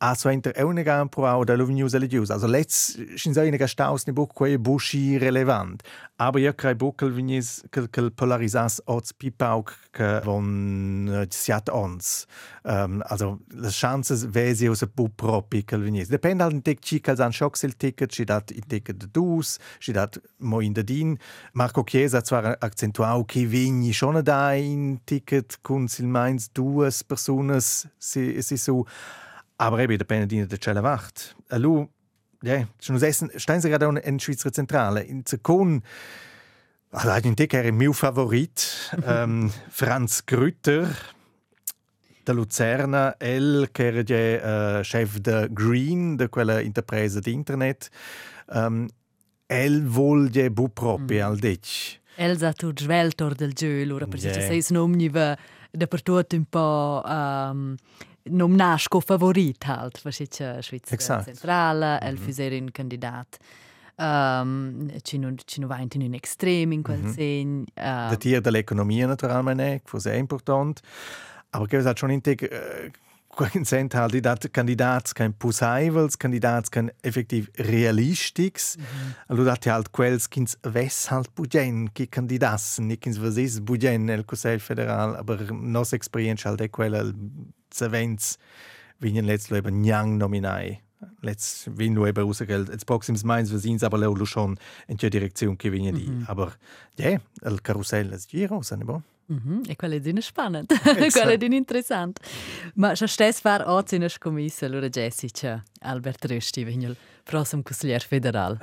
Kandidat 0.00 0.02
Also 0.02 0.30
inter 0.30 0.52
euniga 0.56 1.04
pro 1.10 1.26
au 1.26 1.44
da 1.44 1.56
news 1.56 1.92
religius. 1.92 2.30
Also 2.30 2.46
let's 2.46 2.98
shin 3.16 3.34
sa 3.34 3.42
iniga 3.42 3.68
staus 3.68 4.06
ni 4.06 4.14
buc 4.14 4.32
quei 4.32 4.56
bushi 4.56 5.18
relevant. 5.18 5.82
Aber 6.16 6.40
ja 6.40 6.52
crei 6.54 6.74
buckel 6.74 7.10
vignis 7.10 7.62
quel 7.70 7.86
quel 7.88 8.10
polarisas 8.10 8.80
ots 8.86 9.12
pipauk 9.12 9.74
que 9.92 10.22
von 10.24 11.06
uh, 11.08 11.26
siat 11.28 11.68
ons. 11.68 12.26
Um, 12.64 13.02
also 13.10 13.40
las 13.52 13.76
chances 13.76 14.24
vesi 14.24 14.70
us 14.70 14.82
bu 14.96 15.10
propi 15.10 15.64
quel 15.64 15.82
vignis. 15.82 16.08
Depende 16.08 16.44
al 16.44 16.62
tic 16.62 16.80
ci 16.80 17.00
cal 17.00 17.16
san 17.16 17.32
schock 17.32 17.56
sil 17.60 17.76
ticket, 17.76 18.10
ci 18.10 18.24
dat 18.24 18.50
i 18.52 18.62
ticket 18.66 19.00
de 19.00 19.06
dus, 19.06 19.58
ci 19.80 19.92
dat 19.92 20.16
mo 20.38 20.60
in 20.60 20.72
de 20.72 20.82
din. 20.82 21.18
Marco 21.52 21.84
Chiesa 21.84 22.24
zwar 22.24 22.56
accentuau 22.60 23.26
che 23.26 23.44
vigni 23.44 23.92
schon 23.92 24.22
da 24.24 24.54
in 24.54 25.00
ticket 25.04 25.58
kun 25.60 25.88
sil 25.92 26.08
meins 26.08 26.48
duas 26.48 27.02
personas 27.02 27.86
si 27.98 28.40
si 28.40 28.56
so 28.56 28.86
aber 29.60 29.80
eben, 29.80 29.98
der 29.98 30.06
Benedine 30.06 30.46
der 30.46 30.58
Cella 30.58 30.82
Wacht. 30.82 31.36
Lu, 31.50 31.86
ja, 32.42 32.66
schon 32.80 32.96
aus 32.96 33.02
Essen, 33.02 33.30
stehen 33.36 33.60
Sie 33.60 33.68
gerade 33.68 33.86
in 33.86 34.16
der 34.16 34.24
Schweizer 34.24 34.50
Zentrale. 34.50 35.02
In 35.02 35.26
Zekon, 35.26 35.82
also 36.90 37.30
Dick 37.30 37.52
er 37.52 37.70
mein 37.70 37.92
Favorit, 37.92 38.90
ähm, 39.06 39.52
Franz 39.70 40.24
Grütter, 40.24 40.88
der 42.26 42.34
Luzerna, 42.34 43.14
el 43.18 43.68
che 43.74 43.88
era 43.88 44.78
äh, 44.78 44.84
chef 44.84 45.20
de 45.20 45.50
Green, 45.52 46.16
de 46.16 46.28
quella 46.28 46.60
interpresa 46.60 47.20
di 47.20 47.32
internet. 47.32 47.90
Ähm, 48.48 48.88
el 49.46 49.82
voglia 49.86 50.48
bu 50.48 50.68
propi 50.68 51.18
mm. 51.18 51.22
al 51.22 51.36
dic. 51.38 52.00
El 52.16 52.38
sa 52.38 52.52
tu 52.52 52.72
sveltor 52.74 53.34
del 53.34 53.52
gio, 53.52 53.82
allora, 53.82 54.06
perché 54.06 54.28
yeah. 54.28 54.40
sei 54.40 54.62
snomniva 54.62 55.36
dappertutto 55.70 56.34
un 56.34 56.44
po' 56.48 57.02
um, 57.04 57.76
nom 58.24 58.56
nasco 58.56 59.00
favorit 59.00 59.66
halt, 59.66 60.04
was 60.04 60.20
ich 60.20 60.30
Schweizer 60.30 60.92
exact. 60.92 61.24
Zentrale, 61.24 62.00
mm 62.02 62.16
-hmm. 62.16 62.62
un 62.62 62.72
Kandidat. 62.72 63.38
Um, 63.96 64.88
ci 65.02 65.18
non 65.18 65.36
ci 65.44 65.60
non 65.60 65.68
va 65.68 65.78
in 65.78 65.90
un 65.94 66.14
extrem 66.14 66.72
in 66.72 66.82
quel 66.82 67.00
mm 67.00 67.06
-hmm. 67.06 67.14
segn. 67.14 67.66
Um, 67.76 68.08
Der 68.08 68.18
Tier 68.18 68.40
dell'economia 68.40 69.06
naturalmente, 69.06 69.82
che 69.84 70.10
è 70.10 70.16
importante. 70.16 70.82
Aber 71.50 71.68
che 71.68 71.78
è 71.78 71.96
schon 71.96 72.10
in 72.10 72.22
te 72.22 72.36
uh, 72.40 72.90
qualchen 73.28 73.64
Cent 73.64 73.94
halt 73.94 74.24
dat 74.24 74.52
Kandidats 74.52 75.12
kein 75.14 75.34
Pusaivels, 75.34 76.18
Kandidats 76.18 76.70
kein 76.70 76.90
effektiv 77.02 77.48
realistics. 77.56 78.76
Mm 78.76 78.82
-hmm. 78.82 79.14
Allora 79.28 79.50
dat 79.50 79.66
halt 79.66 79.90
quels 79.92 80.28
kins 80.28 80.56
wes 80.62 81.10
halt 81.10 81.34
bugen 81.34 81.92
ki 81.92 82.06
Kandidaten, 82.06 82.86
nicht 82.86 83.02
kins 83.02 83.20
was 83.20 83.36
is 83.36 83.60
bugen 83.60 84.08
el 84.08 84.24
Conseil 84.24 84.60
Federal, 84.60 85.16
aber 85.16 85.52
nos 85.52 85.92
experienza 85.92 86.48
halt 86.48 86.70
quella 86.72 87.12
events 87.80 88.38
vinien 89.00 89.26
let's 89.26 89.50
lo 89.50 89.56
eben 89.56 89.80
njang 89.80 90.18
nominai. 90.18 90.80
Let's 91.22 91.66
vin 91.76 91.94
lo 91.94 92.06
eben 92.06 92.24
rausgeld. 92.24 92.68
Jetzt 92.68 92.86
proxims 92.86 93.24
meins 93.24 93.50
wir 93.50 93.58
sind 93.58 93.82
aber 93.82 93.98
lo 93.98 94.26
schon 94.26 94.58
in 94.86 94.96
der 94.96 95.10
Direktion 95.10 95.56
che 95.56 95.70
vinien 95.70 95.94
di. 95.94 96.06
Mm 96.06 96.18
-hmm. 96.18 96.28
Aber 96.28 96.52
ja, 96.96 97.08
yeah, 97.08 97.20
el 97.42 97.60
Karussell 97.60 98.12
es 98.12 98.26
giro, 98.26 98.62
sa 98.62 98.76
ne 98.76 98.84
bo. 98.84 99.02
Mm 99.30 99.36
-hmm. 99.36 99.70
E 99.70 99.76
quella 99.76 99.94
è 99.94 100.20
spannend, 100.20 100.66
quella 101.12 101.32
è 101.32 101.44
interessant. 101.44 102.20
Ma 102.74 102.94
se 102.94 103.06
stess 103.06 103.40
far 103.40 103.62
oggi 103.66 103.94
in 103.94 104.06
commissione, 104.18 104.72
allora 104.72 104.88
Jessica, 104.88 105.62
Albert 105.80 106.24
Rösti, 106.26 106.60
il 106.60 106.96
prossimo 107.22 107.62
consigliere 107.62 108.04
federale. 108.06 108.58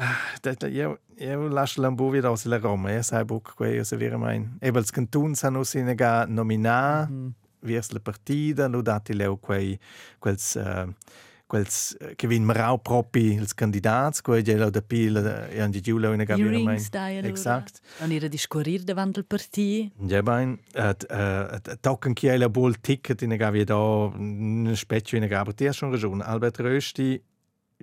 Io, 0.69 0.99
io 1.17 1.47
lascio 1.47 1.81
l'ambuvi 1.81 2.19
da 2.19 2.33
Roma, 2.59 2.91
io 2.91 3.01
sai 3.01 3.25
quei, 3.55 3.75
io 3.75 3.83
se 3.83 3.97
vero 3.97 4.17
mein. 4.17 4.57
E 4.59 4.71
bels 4.71 4.91
cantun 4.91 5.35
sanno 5.35 5.63
sinega 5.63 6.25
nominar, 6.25 7.09
mm 7.09 7.25
-hmm 7.25 7.45
vers 7.67 7.91
la 7.91 7.99
partida, 7.99 8.67
lo 8.67 8.81
dati 8.81 9.13
leu 9.13 9.37
quei 9.39 9.77
quels 10.19 10.55
uh, 10.55 10.87
quels 11.47 11.95
che 12.15 12.27
vin 12.27 12.43
marau 12.43 12.77
propi 12.77 13.33
ils 13.33 13.53
candidats, 13.53 14.21
quei 14.21 14.43
gelo 14.43 14.69
da 14.69 14.81
pil 14.81 15.15
e 15.49 15.61
andi 15.61 15.81
giulo 15.81 16.11
in 16.11 16.23
gabi 16.23 16.43
na 16.43 16.59
mein. 16.59 17.25
Exact. 17.25 17.79
An 17.99 18.11
ira 18.11 18.27
discorrir 18.27 18.83
davant 18.83 19.17
il 19.17 19.25
parti. 19.25 19.89
Ja 20.07 20.21
bain, 20.21 20.59
at 20.73 21.05
at 21.09 21.77
tocken 21.81 22.13
chi 22.13 22.35
la 22.37 22.49
bol 22.49 22.75
ticket 22.81 23.21
in 23.21 23.35
gabi 23.37 23.63
da 23.63 23.77
un 23.77 24.73
specchio 24.75 25.17
in 25.17 25.27
gabi 25.27 25.53
ti 25.53 25.71
schon 25.71 25.91
ragione. 25.91 26.23
Albert 26.23 26.59
Rösti 26.59 27.21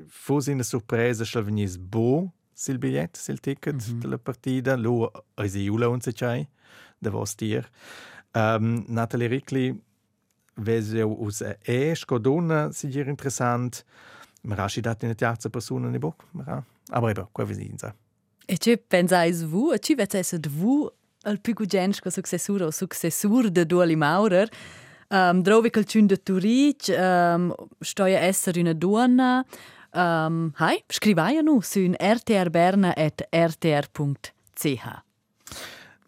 fu 0.07 0.40
sin 0.40 0.62
sorpresa 0.62 1.25
schalvenis 1.25 1.79
bo 1.79 2.33
sil 2.55 2.79
bigliet, 2.79 3.16
sil 3.18 3.40
ticket 3.40 3.75
mm 3.75 3.79
-hmm. 3.81 4.01
della 4.01 4.18
partida, 4.18 4.77
lo 4.77 5.11
eisi 5.35 5.64
giulo 5.64 5.90
un 5.90 6.01
se 6.01 6.12
chai, 6.12 6.47
da 6.99 7.11
vos. 7.11 7.35
Um, 8.35 8.85
Natalie 8.88 9.29
Rickli, 9.29 9.75
vezja 10.57 11.07
uz 11.07 11.42
E, 11.42 11.94
Škodona, 11.94 12.73
si 12.73 12.88
je 12.90 13.05
interesant. 13.07 13.85
Mraši 14.44 14.83
dati 14.83 15.07
na 15.07 15.14
tjaca 15.14 15.49
persona 15.49 15.90
ne 15.90 15.99
bok, 15.99 16.25
mra. 16.35 16.62
Ampak 16.90 17.11
eba, 17.16 17.27
kaj 17.33 17.47
vezi 17.49 17.68
in 17.70 17.79
za. 17.81 17.92
E 18.49 18.59
če 18.61 18.77
pensais 18.77 19.40
vu, 19.49 19.70
e 19.73 19.79
če 19.81 19.97
vece 19.97 20.20
se 20.27 20.38
dvu, 20.42 20.83
al 21.25 21.38
pigugensko 21.40 22.11
successuro, 22.12 22.68
successur 22.73 23.49
de 23.49 23.64
duali 23.64 23.97
maurer, 23.97 24.51
ehm, 25.09 25.38
um, 25.38 25.42
drovi 25.42 25.70
kalčun 25.73 26.11
de 26.11 26.16
turič, 26.16 26.90
um, 26.90 26.99
ehm, 26.99 27.49
što 27.81 28.07
je 28.07 28.20
eser 28.29 28.59
in 28.59 28.73
duana, 28.79 29.44
um, 29.94 30.53
hai, 30.59 30.83
skrivajo 30.92 31.42
nu, 31.42 31.61
sun 31.62 31.97
rtrberna 31.97 32.92
at 32.97 33.23
rtr.ch. 33.33 34.66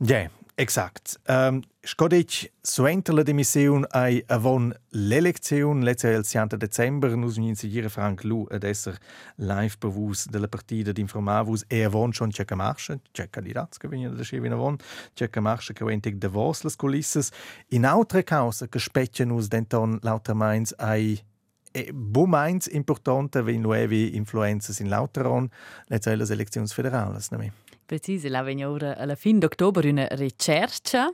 Je, 0.00 0.12
yeah. 0.12 0.28
Exakt. 0.58 1.20
Um, 1.28 1.60
Scodic 1.82 2.50
suenter 2.62 3.12
la 3.12 3.22
demissiun 3.22 3.84
ai 3.90 4.22
avon 4.26 4.74
l'eleziun 4.88 5.82
lezza 5.82 6.08
il 6.08 6.24
7 6.24 6.56
december 6.56 7.14
nus 7.14 7.36
vegnin 7.36 7.54
seguire 7.54 7.90
Frank 7.90 8.24
Lu 8.24 8.46
ad 8.50 8.64
esser 8.64 8.96
live 9.34 9.76
bevus 9.78 10.26
della 10.28 10.48
partida 10.48 10.92
d'informavus 10.92 11.64
e 11.68 11.84
avon 11.84 12.10
schon 12.10 12.30
c'è 12.30 12.46
marsche, 12.54 13.00
c'è 13.12 13.28
candidats 13.28 13.76
che 13.76 13.86
vengono 13.86 14.14
da 14.14 14.22
scevin 14.22 14.52
avon, 14.52 14.78
c'è 15.12 15.28
marsche 15.40 15.74
che 15.74 15.84
ventig 15.84 16.16
de 16.16 16.28
vos 16.28 16.62
las 16.62 16.74
culisses. 16.74 17.30
In 17.68 17.84
altre 17.84 18.24
causa 18.24 18.66
che 18.66 18.78
speccia 18.78 19.26
nus 19.26 19.48
denton 19.48 19.98
lauter 20.00 20.34
meins 20.34 20.72
ai 20.78 21.22
e 21.70 21.92
bu 21.92 22.24
meins 22.24 22.66
importante 22.68 23.42
wenn 23.42 23.60
nuovi 23.60 24.16
influenzas 24.16 24.80
in 24.80 24.88
lauteron 24.88 25.50
lezza 25.88 26.14
le 26.14 26.24
elezioni 26.24 26.66
federales, 26.66 27.28
nemi. 27.30 27.52
Precisi, 27.86 28.28
la 28.28 28.42
vegna 28.42 28.68
ora 28.68 28.96
alla 28.96 29.14
fine 29.14 29.38
d'ottobre 29.38 29.88
una 29.88 30.08
ricerca. 30.10 31.08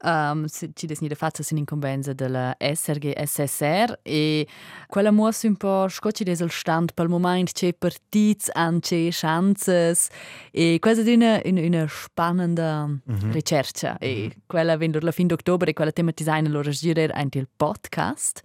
Um, 0.00 0.46
ci 0.48 0.86
desnida 0.86 1.14
fatta 1.16 1.42
sin 1.42 1.56
incombenza 1.56 2.12
della 2.12 2.54
SRG 2.58 3.20
SSR 3.24 4.00
e 4.02 4.46
quella 4.86 5.10
mossa 5.10 5.48
un 5.48 5.56
po' 5.56 5.88
scocci 5.88 6.24
des 6.24 6.42
al 6.42 6.50
stand 6.50 6.92
per 6.92 7.06
il 7.06 7.10
momento 7.10 7.52
c'è 7.52 7.72
partits 7.72 8.50
an 8.52 8.80
c'è 8.80 9.08
chances 9.10 10.08
e 10.50 10.76
quasi 10.78 11.04
di 11.04 11.14
una, 11.14 11.40
una, 11.44 11.60
una 11.62 11.86
spannenda 11.88 12.86
mm 12.86 12.98
-hmm. 13.06 13.32
ricerca 13.32 13.96
e 13.98 14.28
-hmm. 14.28 14.38
quella 14.46 14.76
vendo 14.76 14.98
alla 14.98 15.12
fine 15.12 15.28
d'ottobre 15.28 15.70
e 15.70 15.72
quella 15.72 15.92
tematizzata 15.92 16.46
allora 16.46 16.70
girare 16.70 17.12
anche 17.12 17.38
il 17.38 17.48
podcast 17.56 18.42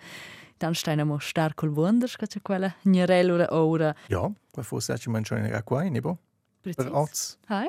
dann 0.60 0.74
steine 0.74 1.04
mo 1.04 1.20
star 1.20 1.54
col 1.56 1.70
wonder 1.70 2.10
che 2.16 2.42
quella 2.42 2.74
gnarella 2.84 3.48
ora 3.50 3.94
ja 4.08 4.32
forse 4.62 4.98
ci 4.98 5.10
mangiare 5.10 5.64
qua 5.64 5.84
in 5.84 5.94
nebo 5.94 6.18
per 6.62 6.92
oz. 6.92 7.38
Hai. 7.48 7.68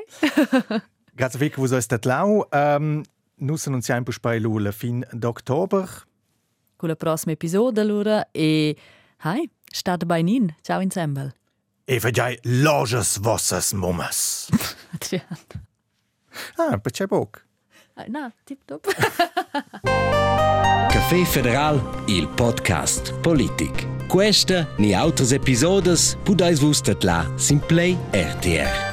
Grazie 1.12 1.38
a 1.38 1.38
voi, 1.38 1.52
voi 1.68 1.68
siete 1.68 1.98
lau. 2.08 2.46
Um, 2.52 3.02
noi 3.34 3.58
annunziamo 3.64 4.02
per 4.20 4.40
la 4.40 4.72
fine 4.72 5.06
d'ottobre. 5.12 5.86
Con 6.76 6.88
la 6.88 6.96
prossima 6.96 7.32
episodio 7.32 7.82
allora 7.82 8.30
e 8.30 8.76
hai, 9.18 9.50
state 9.64 10.06
bei 10.06 10.22
nin. 10.22 10.54
Ciao 10.62 10.80
insieme. 10.80 11.34
E 11.84 11.98
fai 12.00 12.38
loges 12.42 13.18
vossas 13.18 13.72
mummas. 13.72 14.48
Adrian. 14.94 15.38
ah, 16.56 16.78
perché 16.78 17.06
poco? 17.06 17.40
No, 18.08 18.32
tip 18.44 18.60
top. 18.64 18.86
Café 20.88 21.24
Federal, 21.24 21.80
il 22.06 22.28
podcast 22.28 23.12
Politik. 23.20 23.99
questa 24.10 24.68
ni 24.76 24.94
outros 24.94 25.30
episódios 25.32 26.18
podais 26.24 26.58
vos 26.58 26.80
tatlar 26.80 27.30
sin 27.38 27.60
Play 27.60 27.96
RTR. 28.12 28.89